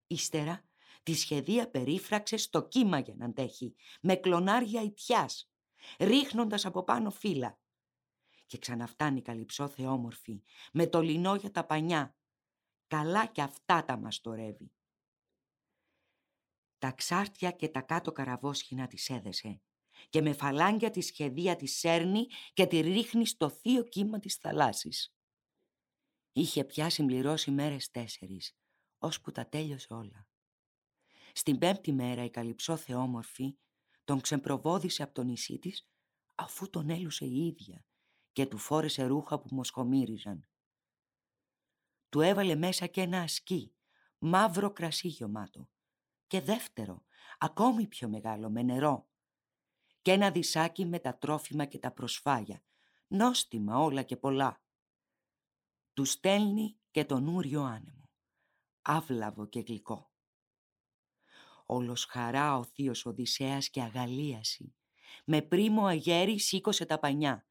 [0.06, 0.67] Ύστερα
[1.08, 5.50] τη σχεδία περίφραξες στο κύμα για να αντέχει, με κλονάρια ιτιάς,
[5.98, 7.58] ρίχνοντας από πάνω φύλλα.
[8.46, 10.42] Και ξαναφτάνει καλυψό θεόμορφη,
[10.72, 12.16] με το λινό για τα πανιά.
[12.86, 14.72] Καλά κι αυτά τα μαστορεύει.
[16.78, 19.60] Τα ξάρτια και τα κάτω καραβόσχηνα της έδεσε
[20.08, 25.14] και με φαλάγγια τη σχεδία της σέρνει και τη ρίχνει στο θείο κύμα της θαλάσσης.
[26.32, 28.56] Είχε πια συμπληρώσει μέρες τέσσερις,
[28.98, 30.27] ώσπου τα τέλειωσε όλα.
[31.38, 33.58] Στην πέμπτη μέρα η καλυψό θεόμορφη
[34.04, 35.88] τον ξεμπροβόδισε από το νησί της,
[36.34, 37.84] αφού τον έλουσε η ίδια
[38.32, 40.48] και του φόρεσε ρούχα που μοσχομύριζαν.
[42.08, 43.74] Του έβαλε μέσα και ένα ασκί,
[44.18, 45.68] μαύρο κρασί γεμάτο,
[46.26, 47.04] και δεύτερο,
[47.38, 49.08] ακόμη πιο μεγάλο, με νερό,
[50.02, 52.62] και ένα δισάκι με τα τρόφιμα και τα προσφάγια,
[53.08, 54.62] νόστιμα όλα και πολλά.
[55.92, 58.10] Του στέλνει και τον ούριο άνεμο,
[58.82, 60.07] άβλαβο και γλυκό.
[61.70, 64.74] Όλος χαρά ο θείος Οδυσσέας και αγαλίαση.
[65.24, 67.46] Με πρίμο αγέρι σήκωσε τα πανιά,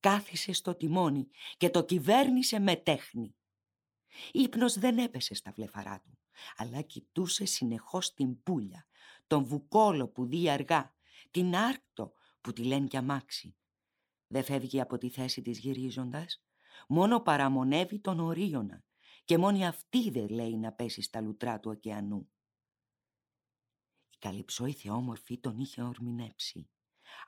[0.00, 3.36] κάθισε στο τιμόνι και το κυβέρνησε με τέχνη.
[4.32, 6.18] Ήπνος δεν έπεσε στα βλεφαρά του,
[6.56, 8.86] αλλά κοιτούσε συνεχώς την πουλια,
[9.26, 10.94] τον βουκόλο που δει αργά,
[11.30, 13.56] την Άρκτο που τη λένε κι αμάξι.
[14.26, 16.44] Δεν φεύγει από τη θέση της γυρίζοντας,
[16.88, 18.84] μόνο παραμονεύει τον ορίωνα
[19.24, 22.28] και μόνη αυτή δεν λέει να πέσει στα λουτρά του ωκεανού
[24.24, 26.68] καλυψό η θεόμορφη τον είχε ορμηνέψει.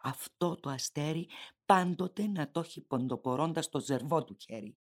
[0.03, 1.29] Αυτό το αστέρι
[1.67, 4.77] πάντοτε να το έχει ποντοπορώντας το ζερβό του χέρι.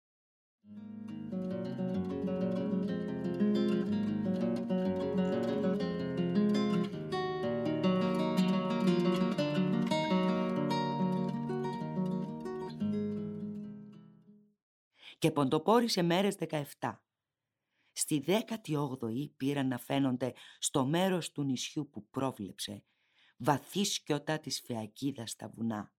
[15.18, 16.36] Και ποντοπόρησε μέρες
[16.80, 17.02] 17
[18.02, 22.84] Στη 18η πήραν να φαίνονται στο μέρος του νησιού που πρόβλεψε,
[23.38, 25.94] βαθύ σκιωτά της φεακίδας στα βουνά.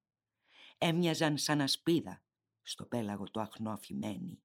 [0.78, 2.22] Έμοιαζαν σαν ασπίδα
[2.62, 4.42] στο πέλαγο του αχνό αφημένη.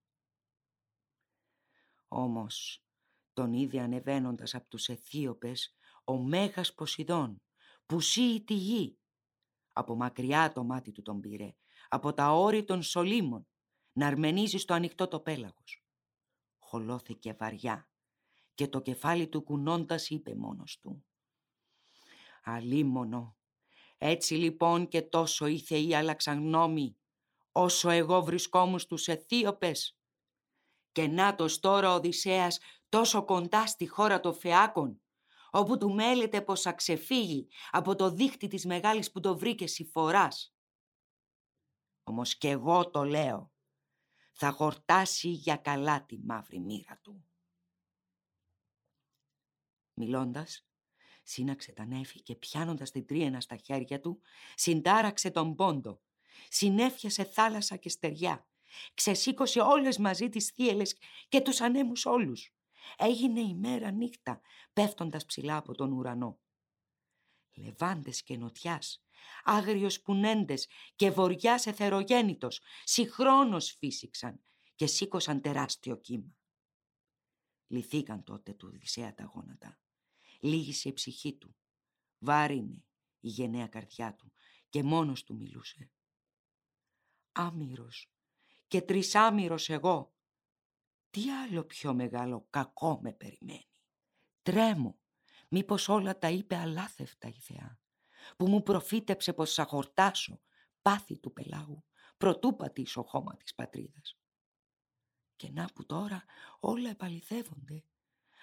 [2.07, 2.85] Όμως,
[3.33, 7.41] τον είδε ανεβαίνοντας από τους Αιθίωπες, ο Μέγας Ποσειδών,
[7.85, 8.97] που σύει τη γη.
[9.73, 11.55] Από μακριά το μάτι του τον πήρε,
[11.87, 13.47] από τα όρη των σολίμων,
[13.91, 15.86] να αρμενίζει στο ανοιχτό το πέλαγος.
[16.69, 17.89] Χολώθηκε βαριά
[18.53, 21.05] και το κεφάλι του κουνώντας είπε μόνος του.
[22.43, 23.37] Αλίμονο,
[23.97, 26.97] έτσι λοιπόν και τόσο οι θεοί άλλαξαν γνώμη,
[27.51, 29.97] όσο εγώ βρισκόμουν στους Αιθίωπες.
[30.91, 35.01] Και νάτος τώρα ο Οδυσσέας τόσο κοντά στη χώρα των Φεάκων,
[35.51, 40.55] όπου του μέλεται πως θα ξεφύγει από το δίχτυ της μεγάλης που το βρήκε συφοράς.
[42.03, 43.51] Όμως κι εγώ το λέω,
[44.39, 47.25] θα χορτάσει για καλά τη μαύρη μοίρα του.
[49.93, 50.67] Μιλώντας,
[51.23, 54.21] σύναξε τα νέφη και πιάνοντας την τρίενα στα χέρια του,
[54.55, 56.01] συντάραξε τον πόντο,
[56.49, 58.47] συνέφιασε θάλασσα και στεριά,
[58.93, 60.97] ξεσήκωσε όλες μαζί τις θύελες
[61.29, 62.53] και τους ανέμους όλους.
[62.97, 64.41] Έγινε η μέρα νύχτα,
[64.73, 66.39] πέφτοντας ψηλά από τον ουρανό.
[67.53, 69.06] Λεβάντες και νοτιάς,
[69.43, 74.41] άγριος πουνέντες και βοριάς εθερογέννητος, συγχρόνως φύσηξαν
[74.75, 76.37] και σήκωσαν τεράστιο κύμα.
[77.67, 79.79] Λυθήκαν τότε του Οδυσσέα τα γόνατα.
[80.39, 81.55] Λίγησε η ψυχή του.
[82.19, 82.85] Βάρινε
[83.19, 84.31] η γενναία καρδιά του
[84.69, 85.91] και μόνος του μιλούσε.
[87.31, 88.11] Άμυρος
[88.67, 90.15] και τρισάμυρος εγώ.
[91.09, 93.69] Τι άλλο πιο μεγάλο κακό με περιμένει.
[94.41, 94.99] Τρέμω,
[95.49, 97.79] μήπως όλα τα είπε αλάθευτα η Θεά
[98.37, 100.39] που μου προφήτεψε πως θα χορτάσω
[100.81, 101.87] πάθη του πελάγου
[102.17, 104.17] προτού πατήσω χώμα της πατρίδας.
[105.35, 106.23] Και να που τώρα
[106.59, 107.83] όλα επαληθεύονται.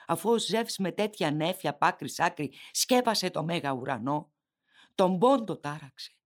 [0.07, 4.33] Αφού ο Ζεύς με τέτοια νέφια πάκρι άκρη σκέπασε το μέγα ουρανό,
[4.95, 6.17] τον πόντο τάραξε.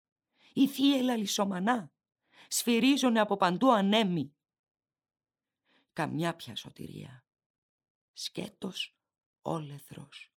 [0.53, 1.93] Η θύελα λισομανά,
[2.49, 4.33] σφυρίζουνε από παντού ανέμοι.
[5.93, 7.25] Καμιά πια σωτηρία.
[8.13, 8.97] Σκέτος
[9.43, 10.33] όλεθρος.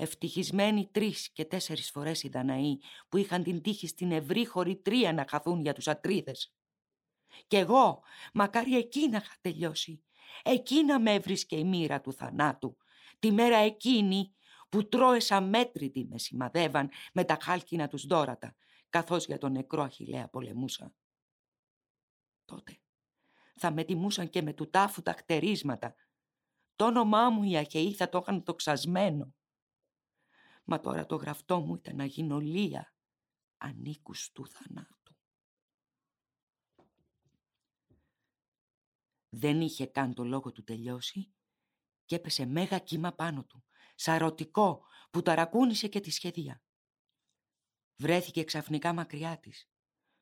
[0.00, 5.24] Ευτυχισμένοι τρεις και τέσσερις φορές οι Δαναοί που είχαν την τύχη στην ευρύχωρη τρία να
[5.28, 6.54] χαθούν για τους ατρίδες.
[7.46, 8.02] Κι εγώ,
[8.34, 10.02] μακάρι εκεί να είχα τελειώσει.
[10.42, 12.76] Εκεί να με έβρισκε η μοίρα του θανάτου.
[13.18, 14.34] Τη μέρα εκείνη
[14.68, 18.56] που τρώεσα μέτρητη με σημαδεύαν με τα χάλκινα τους δόρατα,
[18.88, 20.94] καθώς για τον νεκρό Αχιλέα πολεμούσα.
[22.44, 22.78] Τότε
[23.54, 25.94] θα με τιμούσαν και με του τάφου τα χτερίσματα.
[26.76, 29.32] Το όνομά μου οι Αχαιοί θα το είχαν τοξασμένο.
[30.70, 32.94] Μα τώρα το γραφτό μου ήταν να γίνω λία
[33.56, 35.16] ανήκους του θανάτου.
[39.28, 41.34] Δεν είχε καν το λόγο του τελειώσει
[42.04, 46.62] και έπεσε μέγα κύμα πάνω του, σαρωτικό που ταρακούνησε και τη σχεδία.
[47.96, 49.70] Βρέθηκε ξαφνικά μακριά της.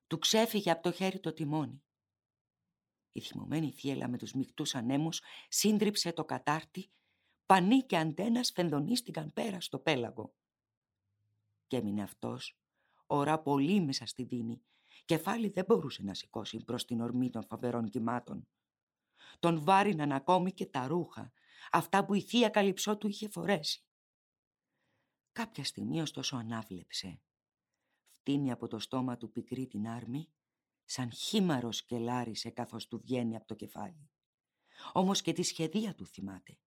[0.06, 1.84] Του ξέφυγε από το χέρι το τιμόνι.
[3.12, 6.90] Η θυμωμένη θύελα με τους μεικτούς ανέμους σύντριψε το κατάρτι
[7.46, 10.34] πανί και αντένας φενδονίστηκαν πέρα στο πέλαγο.
[11.66, 12.58] Και έμεινε αυτός,
[13.06, 14.62] ώρα πολύ μέσα στη δίνη,
[15.04, 18.48] κεφάλι δεν μπορούσε να σηκώσει προς την ορμή των φαβερών κυμάτων.
[19.38, 21.32] Τον βάριναν ακόμη και τα ρούχα,
[21.70, 23.84] αυτά που η θεία καλυψό του είχε φορέσει.
[25.32, 27.20] Κάποια στιγμή ωστόσο ανάβλεψε.
[28.10, 30.28] Φτύνει από το στόμα του πικρή την άρμη,
[30.84, 34.10] σαν χήμαρος σκελάρισε καθώς του βγαίνει από το κεφάλι.
[34.92, 36.58] Όμως και τη σχεδία του θυμάται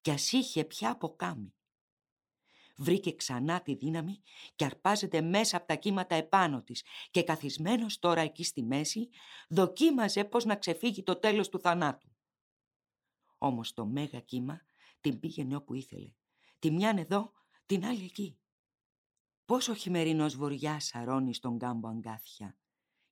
[0.00, 1.52] κι ας είχε πια από κάμι.
[2.76, 4.22] Βρήκε ξανά τη δύναμη
[4.56, 9.08] και αρπάζεται μέσα από τα κύματα επάνω της και καθισμένος τώρα εκεί στη μέση
[9.48, 12.08] δοκίμαζε πώς να ξεφύγει το τέλος του θανάτου.
[13.38, 14.60] Όμως το μέγα κύμα
[15.00, 16.12] την πήγαινε όπου ήθελε.
[16.58, 17.32] Τη μιαν εδώ,
[17.66, 18.38] την άλλη εκεί.
[19.44, 22.58] Πόσο χειμερινός βοριάς σαρώνει στον κάμπο αγκάθια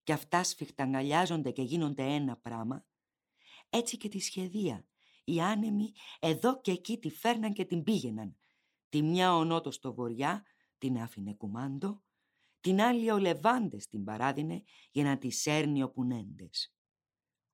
[0.02, 2.86] και αυτά σφιχτα αγκαλιάζονται και γίνονται ένα πράμα,
[3.70, 4.86] έτσι και τη σχεδία
[5.26, 8.36] οι άνεμοι εδώ και εκεί τη φέρναν και την πήγαιναν.
[8.88, 10.44] Τη μια ο Νότος στο βοριά
[10.78, 12.02] την άφηνε κουμάντο,
[12.60, 16.74] την άλλη ο Λεβάντες την παράδεινε για να τη σέρνει ο Πουνέντες.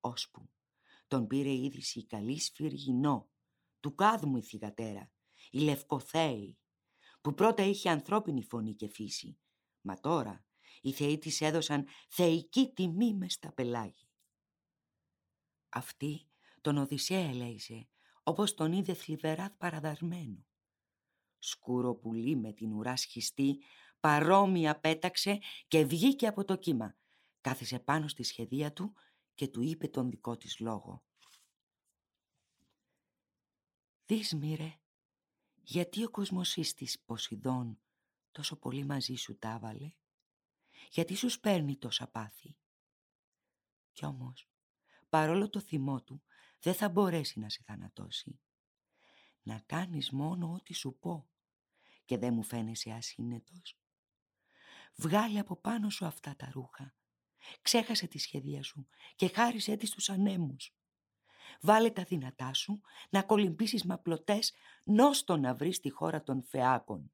[0.00, 0.50] Ώσπου
[1.12, 3.30] τον πήρε είδηση η καλή σφυργινό,
[3.80, 5.10] του κάδμου η θυγατέρα,
[5.50, 6.58] η Λευκοθέη,
[7.20, 9.38] που πρώτα είχε ανθρώπινη φωνή και φύση,
[9.80, 10.44] μα τώρα
[10.80, 14.08] οι θεοί της έδωσαν θεϊκή τιμή μες στα πελάγη.
[15.68, 16.31] Αυτή
[16.62, 17.88] τον Οδυσσέα ελέησε,
[18.22, 20.46] όπως τον είδε θλιβερά παραδαρμένο.
[21.38, 23.62] Σκούρο πουλί με την ουρά σχιστή,
[24.00, 26.96] παρόμοια πέταξε και βγήκε από το κύμα.
[27.40, 28.94] Κάθισε πάνω στη σχεδία του
[29.34, 31.02] και του είπε τον δικό της λόγο.
[34.06, 34.80] «Δεις, μύρε,
[35.62, 37.80] γιατί ο κοσμοσύστης Ποσειδών
[38.32, 39.92] τόσο πολύ μαζί σου τα έβαλε,
[40.90, 42.56] γιατί σου σπέρνει τόσα πάθη;
[43.92, 44.48] Κι όμως,
[45.08, 46.22] παρόλο το θυμό του,
[46.62, 48.40] δεν θα μπορέσει να σε θανατώσει.
[49.42, 51.30] Να κάνεις μόνο ό,τι σου πω
[52.04, 53.78] και δεν μου φαίνεσαι ασύνετος.
[54.96, 56.94] Βγάλε από πάνω σου αυτά τα ρούχα.
[57.62, 60.76] Ξέχασε τη σχεδία σου και χάρισε τη στους ανέμους.
[61.60, 64.52] Βάλε τα δυνατά σου να κολυμπήσεις με απλωτές
[64.84, 67.12] νόστο να βρεις τη χώρα των φεάκων,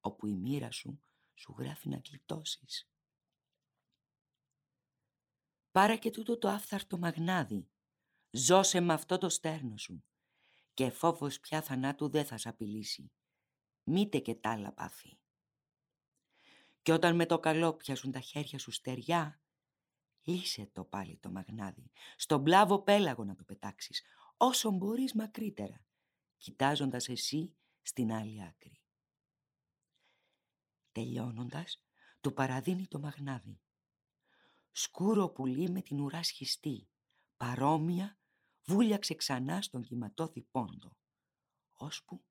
[0.00, 1.02] όπου η μοίρα σου
[1.34, 2.88] σου γράφει να γλιτώσεις.
[5.70, 7.71] Πάρε και τούτο το άφθαρτο μαγνάδι.
[8.34, 10.04] Ζώσε με αυτό το στέρνο σου.
[10.74, 13.12] Και φόβος πια θανάτου δεν θα σ' απειλήσει.
[13.82, 15.18] Μήτε και τ' άλλα πάθη.
[16.82, 19.40] Και όταν με το καλό πιάσουν τα χέρια σου στεριά,
[20.22, 21.90] λύσε το πάλι το μαγνάδι.
[22.16, 24.02] Στον πλάβο πέλαγο να το πετάξεις,
[24.36, 25.84] όσο μπορείς μακρύτερα,
[26.38, 28.80] κοιτάζοντας εσύ στην άλλη άκρη.
[30.92, 31.84] Τελειώνοντας,
[32.20, 33.60] του παραδίνει το μαγνάδι
[34.72, 36.88] σκούρο πουλί με την ουρά σχιστή,
[37.36, 38.18] παρόμοια
[38.64, 40.96] βούλιαξε ξανά στον κυματώθη πόντο,
[41.72, 42.24] ώσπου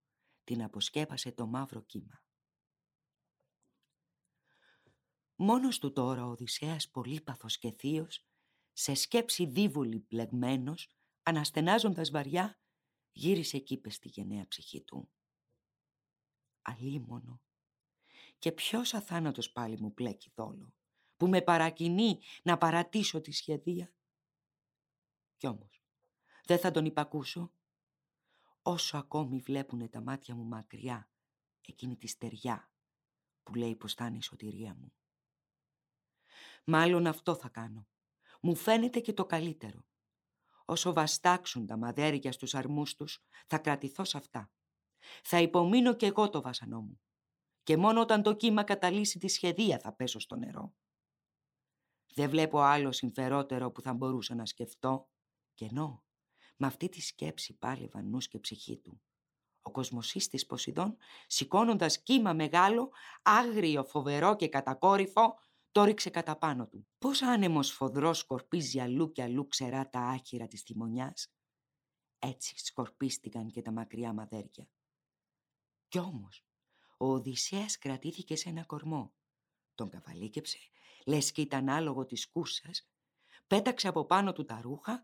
[0.44, 2.24] την αποσκέπασε το μαύρο κύμα.
[5.36, 8.26] Μόνος του τώρα ο Οδυσσέας πολύπαθος και θείος,
[8.74, 10.90] σε σκέψη δίβουλη πλεγμένος,
[11.24, 12.60] αναστενάζοντας βαριά,
[13.12, 15.12] γύρισε εκεί στη γενναία ψυχή του.
[16.62, 17.42] Αλίμονο.
[18.40, 20.74] Και ποιος αθάνατος πάλι μου πλέκει δόλο
[21.18, 23.94] που με παρακινεί να παρατήσω τη σχεδία.
[25.38, 25.81] Κι όμως,
[26.52, 27.54] δεν θα τον υπακούσω.
[28.62, 31.10] Όσο ακόμη βλέπουνε τα μάτια μου μακριά,
[31.68, 32.72] εκείνη τη στεριά
[33.44, 34.94] που λέει πως θα είναι η σωτηρία μου.
[36.66, 37.88] Μάλλον αυτό θα κάνω.
[38.42, 39.86] Μου φαίνεται και το καλύτερο.
[40.66, 44.52] Όσο βαστάξουν τα μαδέρια στους αρμούς τους, θα κρατηθώ σε αυτά.
[45.24, 47.02] Θα υπομείνω κι εγώ το βάσανό μου.
[47.64, 50.74] Και μόνο όταν το κύμα καταλύσει τη σχεδία θα πέσω στο νερό.
[52.14, 55.10] Δεν βλέπω άλλο συμφερότερο που θα μπορούσα να σκεφτώ.
[55.54, 56.04] Και ενώ
[56.62, 59.02] με αυτή τη σκέψη πάλευαν νους και ψυχή του.
[59.62, 60.98] Ο κοσμοσύστης Ποσειδών,
[61.28, 65.40] σηκώνοντας κύμα μεγάλο, άγριο, φοβερό και κατακόρυφο,
[65.72, 66.88] το ρίξε κατά πάνω του.
[66.98, 71.34] Πώς άνεμος φοδρός σκορπίζει αλλού και αλλού ξερά τα άχυρα της θυμονιάς;
[72.20, 74.70] Έτσι σκορπίστηκαν και τα μακριά μαδέρια.
[75.88, 76.46] Κι όμως,
[76.98, 79.14] ο Οδυσσέας κρατήθηκε σε ένα κορμό.
[79.76, 80.58] Τον καβαλίκεψε
[81.06, 82.90] λες και ήταν άλογο της κούρσας,
[83.48, 85.04] πέταξε από πάνω του τα ρούχα,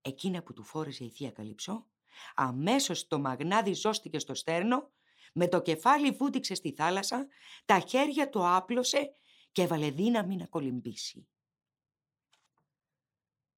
[0.00, 1.86] εκείνα που του φόρεσε η θεία Καλυψό,
[2.34, 4.90] αμέσως το μαγνάδι ζώστηκε στο στέρνο,
[5.32, 7.26] με το κεφάλι βούτυξε στη θάλασσα,
[7.64, 9.12] τα χέρια το άπλωσε
[9.52, 11.28] και έβαλε δύναμη να κολυμπήσει.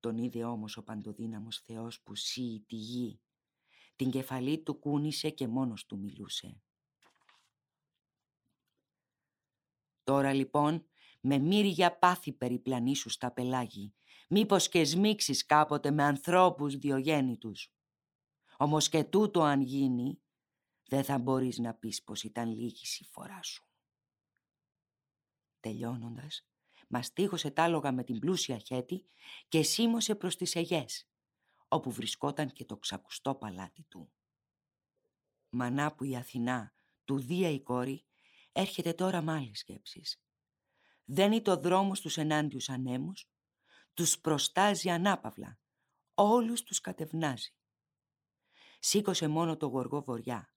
[0.00, 3.20] Τον είδε όμως ο παντοδύναμος Θεός που σύει τη γη.
[3.96, 6.60] Την κεφαλή του κούνησε και μόνος του μιλούσε.
[10.02, 10.86] Τώρα λοιπόν
[11.20, 13.94] με μύρια πάθη περιπλανήσου στα πελάγη,
[14.30, 17.72] μήπως και σμίξεις κάποτε με ανθρώπους διογέννητους.
[18.56, 20.20] Όμως και τούτο αν γίνει,
[20.88, 23.64] δεν θα μπορείς να πεις πως ήταν λίγης η φορά σου.
[25.60, 26.46] Τελειώνοντας,
[26.88, 29.04] μαστίγωσε τάλογα με την πλούσια χέτη
[29.48, 31.08] και σίμωσε προς τις Αιγές,
[31.68, 34.12] όπου βρισκόταν και το ξακουστό παλάτι του.
[35.48, 38.04] Μανά που η Αθηνά, του Δία η κόρη,
[38.52, 40.20] έρχεται τώρα με άλλες σκέψεις
[41.12, 43.30] δένει το δρόμος στους ενάντιους ανέμους,
[43.94, 45.58] τους προστάζει ανάπαυλα,
[46.14, 47.54] όλους τους κατευνάζει.
[48.78, 50.54] Σήκωσε μόνο το γοργό βοριά.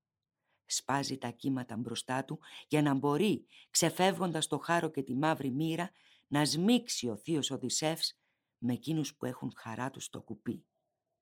[0.66, 5.92] Σπάζει τα κύματα μπροστά του για να μπορεί, ξεφεύγοντας το χάρο και τη μαύρη μοίρα,
[6.28, 8.18] να σμίξει ο θείος Οδυσσεύς
[8.58, 10.66] με εκείνους που έχουν χαρά τους στο κουπί,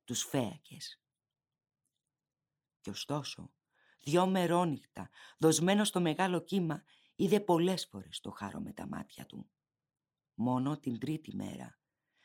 [0.04, 1.02] τους φέακες.
[2.82, 3.52] Κι ωστόσο,
[4.00, 6.84] δυο μερόνυχτα, δοσμένο στο μεγάλο κύμα,
[7.16, 9.50] είδε πολλές φορές το χάρο με τα μάτια του.
[10.34, 11.80] Μόνο την τρίτη μέρα,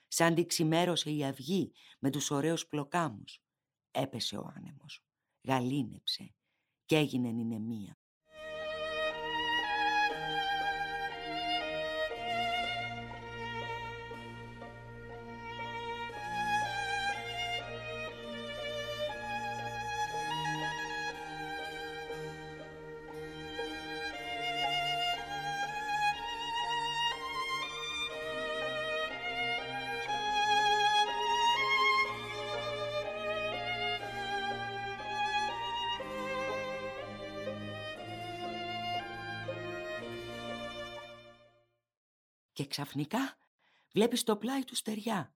[0.09, 3.43] σαν τη ξημέρωσε η αυγή με τους ωραίους πλοκάμους,
[3.91, 5.05] έπεσε ο άνεμος,
[5.43, 6.35] γαλήνεψε
[6.85, 7.99] και έγινε νηνεμία.
[42.67, 43.39] Και ξαφνικά
[43.93, 45.35] βλέπεις το πλάι του στεριά,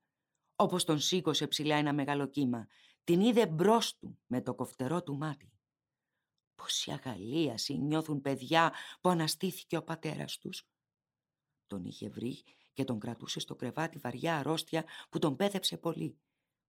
[0.56, 2.66] Όπως τον σήκωσε ψηλά ένα μεγάλο κύμα,
[3.04, 5.52] την είδε μπρος του με το κοφτερό του μάτι.
[6.54, 10.68] Πόση αγαλίαση νιώθουν παιδιά που αναστήθηκε ο πατέρας τους.
[11.66, 16.18] Τον είχε βρει και τον κρατούσε στο κρεβάτι βαριά αρρώστια που τον πέδεψε πολύ.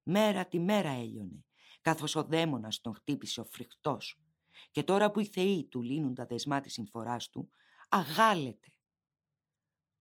[0.02, 1.44] Μέρα τη μέρα έλειωνε,
[1.80, 4.20] καθώς ο δαίμονας τον χτύπησε ο φρικτός.
[4.70, 7.50] Και τώρα που οι θεοί του λύνουν τα δεσμά της συμφοράς του,
[7.88, 8.72] αγάλεται.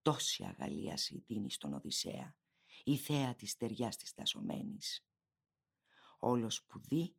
[0.01, 2.35] Τόση αγαλίαση δίνει στον Οδυσσέα,
[2.83, 5.05] η θέα της στεριάς της τασωμένης.
[6.19, 7.15] Όλος που δει,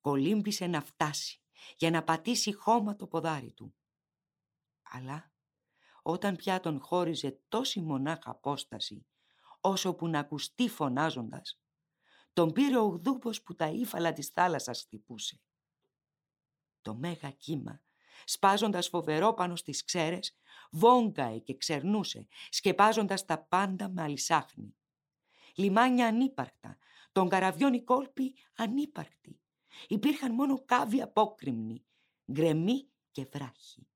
[0.00, 1.40] κολύμπησε να φτάσει
[1.76, 3.74] για να πατήσει χώμα το ποδάρι του.
[4.82, 5.32] Αλλά
[6.02, 9.06] όταν πια τον χώριζε τόση μονάχα απόσταση,
[9.60, 11.60] όσο που να ακουστεί φωνάζοντας,
[12.32, 15.40] τον πήρε ο γδούπος που τα ύφαλα της θάλασσας χτυπούσε.
[16.82, 17.82] Το μέγα κύμα,
[18.24, 20.36] σπάζοντας φοβερό πάνω στις ξέρες,
[20.70, 24.76] βόγκαε και ξερνούσε, σκεπάζοντας τα πάντα με αλυσάχνη.
[25.54, 26.78] Λιμάνια ανύπαρκτα,
[27.12, 29.40] των καραβιών οι κόλποι ανύπαρκτοι.
[29.88, 31.84] Υπήρχαν μόνο κάβοι απόκριμνοι,
[32.32, 33.88] γκρεμοί και βράχοι.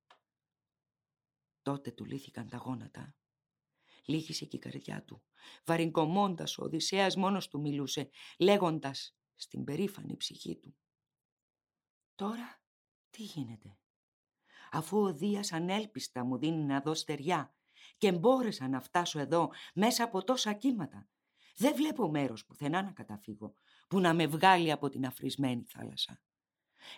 [1.63, 3.15] Τότε του λύθηκαν τα γόνατα.
[4.05, 5.23] Λύχησε και η καρδιά του.
[5.65, 10.77] Βαρυγκομώντας ο Οδυσσέας μόνος του μιλούσε, λέγοντας στην περήφανη ψυχή του.
[12.15, 12.63] Τώρα
[13.11, 13.79] τι γίνεται;
[14.71, 17.55] Αφού ο Δίας ανέλπιστα μου δίνει να δω στεριά
[17.99, 21.09] και μπόρεσα να φτάσω εδώ μέσα από τόσα κύματα.
[21.57, 23.55] Δεν βλέπω μέρος πουθενά να καταφύγω
[23.89, 26.21] που να με βγάλει από την αφρισμένη θάλασσα.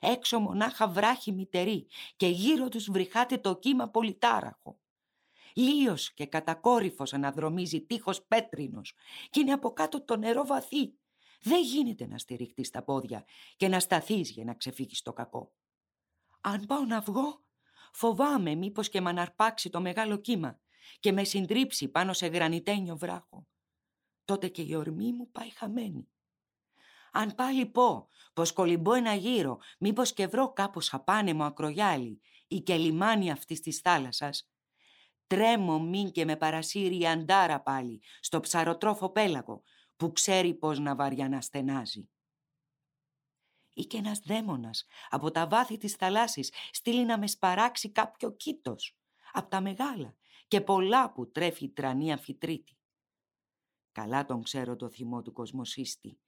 [0.01, 4.79] Έξω μονάχα βράχη μητερή και γύρω τους βρυχάται το κύμα πολυτάραχο.
[5.55, 8.95] Λίος και κατακόρυφος αναδρομίζει τείχος πέτρινος
[9.31, 10.95] και είναι από κάτω το νερό βαθύ.
[11.41, 13.25] Δεν γίνεται να στηριχτείς τα πόδια
[13.57, 15.53] και να σταθείς για να ξεφύγεις το κακό.
[16.41, 17.45] Αν πάω να βγω,
[17.93, 20.61] φοβάμαι μήπως και με αναρπάξει το μεγάλο κύμα
[21.01, 23.47] και με συντρίψει πάνω σε γρανιτένιο βράχο.
[24.25, 26.09] Τότε και η ορμή μου πάει χαμένη.
[27.13, 32.77] Αν πάλι πω πως κολυμπώ ένα γύρο, μήπως και βρω κάπως απάνεμο ακρογιάλι ή και
[32.77, 34.51] λιμάνι αυτής της θάλασσας,
[35.27, 39.63] τρέμω μην και με παρασύρει η αντάρα πάλι στο ψαροτρόφο πέλαγο
[39.97, 42.09] που ξέρει πως να βαριά στενάζει.
[43.73, 48.97] Ή και ένας δαίμονας από τα βάθη της θαλάσσης στείλει να με σπαράξει κάποιο κήτος,
[49.33, 50.17] από τα μεγάλα
[50.49, 52.77] και πολλά που τρέφει η τρανή Αμφιτρίτη.
[53.93, 56.21] Καλά τον ξέρω το θυμό του κοσμοσείστη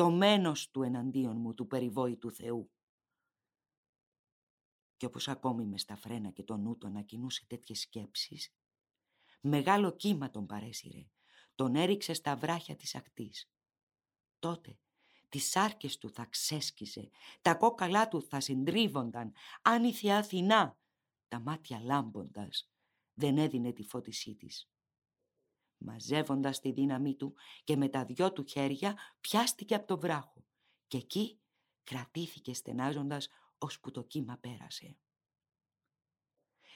[0.00, 2.70] το μένος του εναντίον μου του περιβόητου Θεού.
[4.96, 8.54] Και όπως ακόμη με στα φρένα και το νου του ανακοινούσε τέτοιες σκέψεις,
[9.40, 11.06] μεγάλο κύμα τον παρέσυρε,
[11.54, 13.50] τον έριξε στα βράχια της ακτής.
[14.38, 14.78] Τότε
[15.30, 17.10] τις σάρκες του θα ξέσκιζε,
[17.42, 20.78] τα κόκαλά του θα συντρίβονταν, αν η Θεά Αθηνά,
[21.28, 22.70] τα μάτια λάμποντας,
[23.14, 24.70] δεν έδινε τη φώτισή της.
[25.78, 30.44] Μαζεύοντας τη δύναμή του και με τα δυο του χέρια πιάστηκε από το βράχο
[30.86, 31.40] και εκεί
[31.84, 33.28] κρατήθηκε στενάζοντας
[33.58, 34.96] ώσπου το κύμα πέρασε.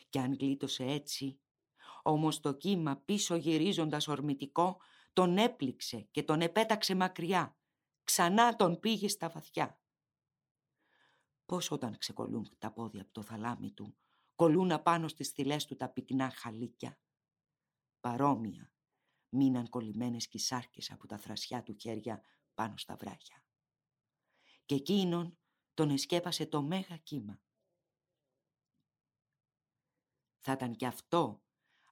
[0.08, 1.40] Κι αν γλίτωσε έτσι,
[2.02, 4.80] όμως το κύμα πίσω γυρίζοντας ορμητικό
[5.12, 7.56] τον έπληξε και τον επέταξε μακριά,
[8.04, 9.80] ξανά τον πήγε στα βαθιά.
[11.46, 13.96] Πώς όταν ξεκολλούν τα πόδια από το θαλάμι του,
[14.34, 16.98] κολλούν απάνω στις θυλές του τα πυκνά χαλίκια.
[18.00, 18.72] Παρόμοια
[19.28, 22.22] μείναν κολλημένες κι σάρκες από τα θρασιά του χέρια
[22.54, 23.44] πάνω στα βράχια.
[24.64, 25.38] Και εκείνον
[25.74, 27.42] τον εσκέπασε το μέγα κύμα.
[30.38, 31.42] Θα ήταν κι αυτό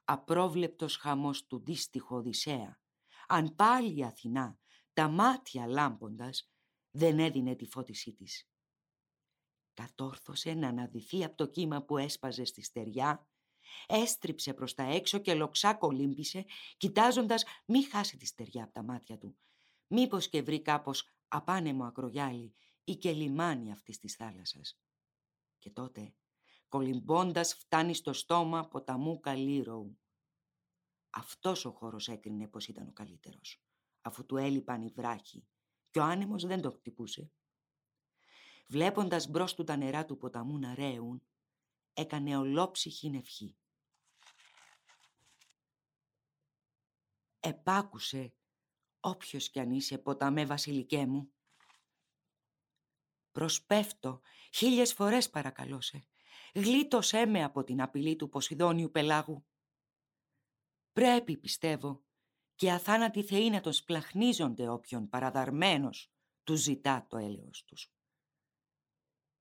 [0.05, 2.81] απρόβλεπτος χαμός του δύστιχου Οδυσσέα,
[3.27, 4.62] αν πάλι η Αθηνά,
[4.93, 6.51] τα μάτια λάμποντας,
[6.91, 8.49] δεν έδινε τη φώτισή της.
[9.75, 13.27] Κατόρθωσε να αναδυθεί από το κύμα που έσπαζε στη στεριά
[13.87, 16.45] Έστριψε προς τα έξω και λοξά κολύμπησε,
[16.77, 19.37] κοιτάζοντας μη χάσει τη στεριά από τα μάτια του.
[19.87, 24.81] Μήπως και βρει κάπως απάνεμο ακρογιάλι ή και λιμάνι αυτής της θάλασσας.
[25.59, 26.15] Και τότε,
[26.69, 29.99] κολυμπώντας φτάνει στο στόμα ποταμού Καλύρωου.
[31.11, 33.63] Αυτός ο χώρος έκρινε πως ήταν ο καλύτερος,
[34.03, 35.47] αφού του έλειπαν οι βράχοι
[35.91, 37.31] και ο άνεμος δεν το χτυπούσε.
[38.67, 41.23] Βλέποντας μπρος του τα νερά του ποταμού να ρέουν,
[41.93, 43.57] έκανε ολόψυχη νευχή.
[47.41, 48.35] Επάκουσε,
[49.01, 51.33] όποιος κι αν είσαι ποταμέ βασιλικέ μου.
[53.33, 54.21] Προσπέφτω,
[54.53, 56.07] χίλιες φορές παρακαλώσε.
[56.55, 59.45] Γλίτωσέ με από την απειλή του Ποσειδόνιου πελάγου.
[60.93, 62.05] Πρέπει, πιστεύω,
[62.63, 66.13] και αθάνατοι θεοί να τον σπλαχνίζονται όποιον παραδαρμένος
[66.45, 67.93] του ζητά το έλεος τους.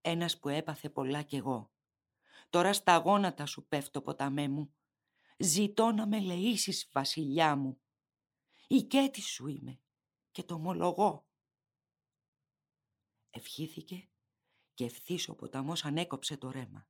[0.00, 1.72] Ένας που έπαθε πολλά κι εγώ,
[2.50, 4.74] Τώρα στα γόνατα σου πέφτω ποταμέ μου.
[5.38, 7.80] Ζητώ να με λεήσεις βασιλιά μου.
[8.68, 9.80] Η κέτη σου είμαι
[10.30, 11.26] και το ομολογώ.
[13.30, 14.08] Ευχήθηκε
[14.74, 16.88] και ευθύς ο ποταμός ανέκοψε το ρέμα.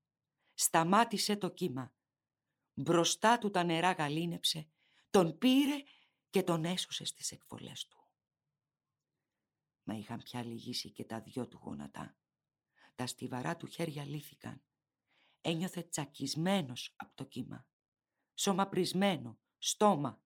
[0.55, 1.95] Σταμάτησε το κύμα.
[2.75, 4.69] Μπροστά του τα νερά γαλήνεψε,
[5.11, 5.83] τον πήρε
[6.33, 8.05] και τον έσωσε στις εκβολές του.
[9.83, 12.17] Μα είχαν πια λυγίσει και τα δυο του γόνατα.
[12.95, 14.63] Τα στιβαρά του χέρια λύθηκαν.
[15.41, 17.67] Ένιωθε τσακισμένος από το κύμα.
[18.35, 20.23] Σώμα πρισμένο, στόμα,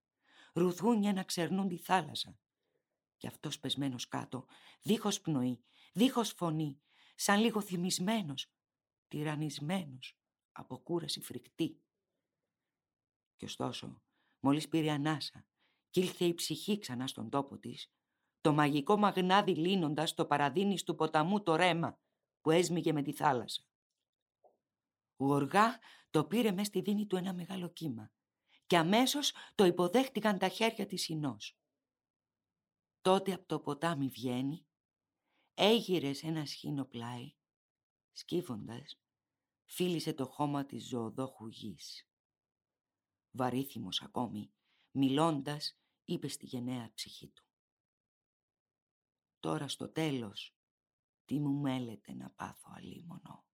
[0.52, 2.38] ρουθούνια να ξερνούν τη θάλασσα.
[3.16, 4.46] Κι αυτός πεσμένος κάτω,
[4.82, 6.80] δίχως πνοή, δίχως φωνή,
[7.14, 8.52] σαν λίγο θυμισμένος,
[9.08, 10.18] τυραννισμένος,
[10.52, 11.80] από κούραση φρικτή.
[13.36, 14.02] Κι ωστόσο,
[14.40, 15.46] μόλις πήρε ανάσα
[15.96, 17.92] κι ήλθε η ψυχή ξανά στον τόπο της,
[18.40, 21.98] το μαγικό μαγνάδι λύνοντας το παραδίνεις του ποταμού το ρέμα
[22.40, 23.62] που έσμιγε με τη θάλασσα.
[25.16, 25.78] Γοργά
[26.10, 28.12] το πήρε μες στη δίνη του ένα μεγάλο κύμα
[28.66, 31.58] και αμέσως το υποδέχτηκαν τα χέρια της Ινός.
[33.00, 34.66] Τότε από το ποτάμι βγαίνει,
[35.54, 37.34] έγειρε σε ένα σχήνο πλάι,
[38.12, 39.00] σκύβοντας,
[39.64, 42.08] φίλησε το χώμα της ζωοδόχου γης.
[43.30, 44.50] Βαρύθιμος ακόμη,
[44.90, 47.44] μιλώντας, είπε στη γενναία ψυχή του.
[49.40, 50.56] Τώρα στο τέλος,
[51.24, 53.44] τι μου μέλετε να πάθω αλίμονο.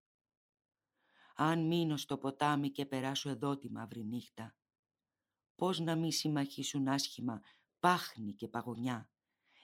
[1.35, 4.57] Αν μείνω στο ποτάμι και περάσω εδώ τη μαύρη νύχτα,
[5.55, 7.41] πώς να μη συμμαχίσουν άσχημα
[7.81, 9.11] πάχνη και παγωνιά,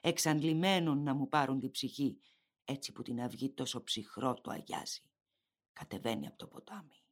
[0.01, 2.21] εξαντλημένων να μου πάρουν την ψυχή,
[2.65, 5.03] έτσι που την αυγή τόσο ψυχρό το αγιάζει.
[5.73, 7.03] Κατεβαίνει από το ποτάμι.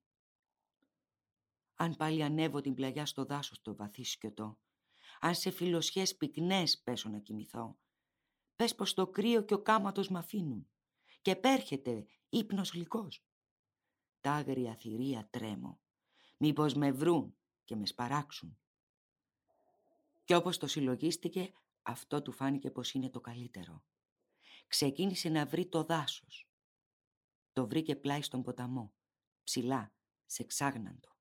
[1.74, 4.58] Αν πάλι ανέβω την πλαγιά στο δάσος το βαθύ σκιωτό,
[5.20, 7.78] αν σε φιλοσιές πυκνές πέσω να κοιμηθώ,
[8.56, 10.68] πες πως το κρύο και ο κάματος μ' αφήνουν
[11.22, 13.24] και πέρχεται ύπνος γλυκός.
[14.20, 15.80] Τα άγρια θηρία τρέμω,
[16.36, 18.58] μήπως με βρουν και μες σπαράξουν.
[20.24, 21.52] Κι όπως το συλλογίστηκε,
[21.82, 23.84] αυτό του φάνηκε πως είναι το καλύτερο.
[24.66, 26.48] Ξεκίνησε να βρει το δάσος.
[27.52, 28.94] Το βρήκε πλάι στον ποταμό,
[29.44, 29.94] ψηλά,
[30.26, 31.16] σε ξάγναντο.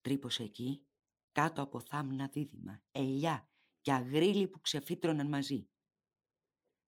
[0.00, 0.86] Τρύπωσε εκεί,
[1.36, 3.48] κάτω από θάμνα δίδυμα, ελιά
[3.80, 5.68] και αγρίλοι που ξεφύτρωναν μαζί.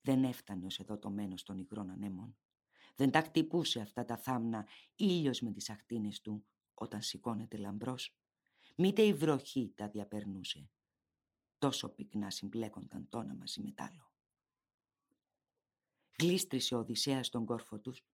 [0.01, 2.36] Δεν έφτανε ως εδώ το μένος των υγρών ανέμων.
[2.94, 8.16] Δεν τα χτυπούσε αυτά τα θάμνα ήλιος με τις αχτίνες του όταν σηκώνεται λαμπρός.
[8.76, 10.70] Μήτε η βροχή τα διαπερνούσε.
[11.59, 14.11] Τόσο πυκνά συμπλέκονταν τόνα μαζί με άλλο.
[16.18, 18.05] Γλίστρισε ο Οδυσσέας στον κόρφο τους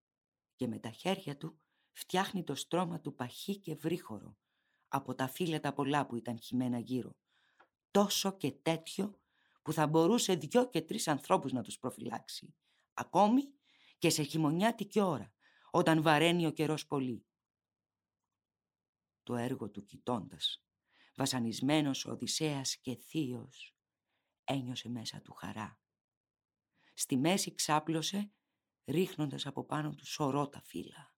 [0.55, 1.59] και με τα χέρια του
[1.93, 4.37] φτιάχνει το στρώμα του παχύ και βρύχωρο
[4.95, 7.17] από τα φύλλα τα πολλά που ήταν χυμένα γύρω.
[7.91, 9.21] Τόσο και τέτοιο
[9.63, 12.55] που θα μπορούσε δυο και τρεις ανθρώπους να τους προφυλάξει.
[12.95, 13.43] Ακόμη
[13.99, 15.33] και σε χειμωνιάτικη ώρα,
[15.71, 17.27] όταν βαραίνει ο καιρός πολύ.
[19.23, 20.65] Το έργο του κοιτώντας,
[21.15, 23.77] βασανισμένος ο Οδυσσέας και θείος,
[24.45, 25.81] ένιωσε μέσα του χαρά.
[26.95, 28.31] Στη μέση ξάπλωσε,
[28.85, 31.14] ρίχνοντας από πάνω του σωρό τα φύλλα.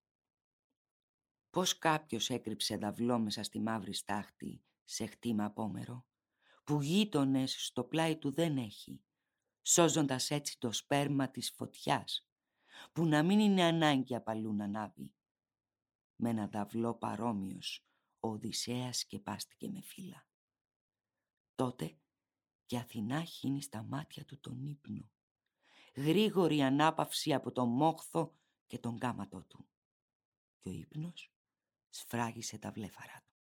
[1.57, 6.05] Πώς κάποιος έκρυψε δαυλό μέσα στη μαύρη στάχτη σε χτήμα απόμερο
[6.63, 9.01] που γείτονες στο πλάι του δεν έχει,
[9.61, 12.29] σώζοντας έτσι το σπέρμα της φωτιάς,
[12.91, 15.13] που να μην είναι ανάγκη απαλού να ανάβει.
[16.15, 17.87] Με ένα δαυλό παρόμοιος,
[18.19, 20.27] ο Οδυσσέας σκεπάστηκε με φύλλα.
[21.55, 21.97] Τότε
[22.65, 25.11] και Αθηνά χύνει στα μάτια του τον ύπνο.
[25.95, 28.37] Γρήγορη ανάπαυση από τον μόχθο
[28.67, 29.67] και τον κάματό του.
[30.59, 31.31] Και ο ύπνος
[31.97, 33.37] σφράγισε τα βλέφαρα του.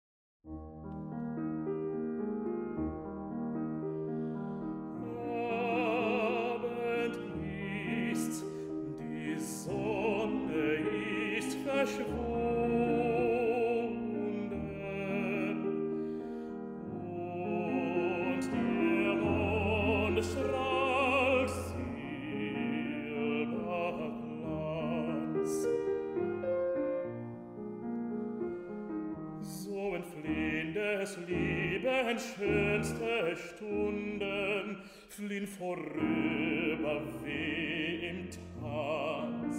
[11.85, 12.34] schönste
[35.15, 39.57] Stunden fliehen vorüber wie im Tanz.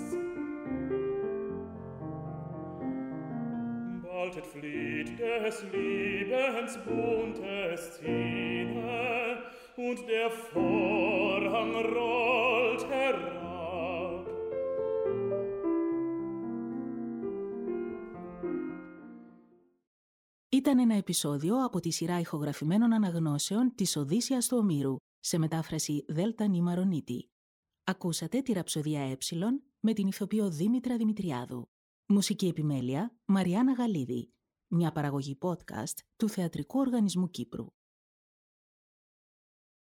[4.02, 9.42] Bald entflieht des Lebens bunte Szene
[9.76, 13.46] und der Vorhang rollt herab.
[20.48, 24.96] Ήταν ένα επεισόδιο από τη σειρά ηχογραφημένων αναγνώσεων της Οδύσσιας του Ομήρου,
[25.26, 27.30] σε μετάφραση Δέλτα Νίμαρονίτη.
[27.84, 29.16] Ακούσατε τη ραψοδία Ε
[29.80, 31.68] με την ηθοποιό Δήμητρα Δημητριάδου.
[32.06, 34.32] Μουσική επιμέλεια Μαριάννα Γαλίδη.
[34.66, 37.66] Μια παραγωγή podcast του Θεατρικού Οργανισμού Κύπρου.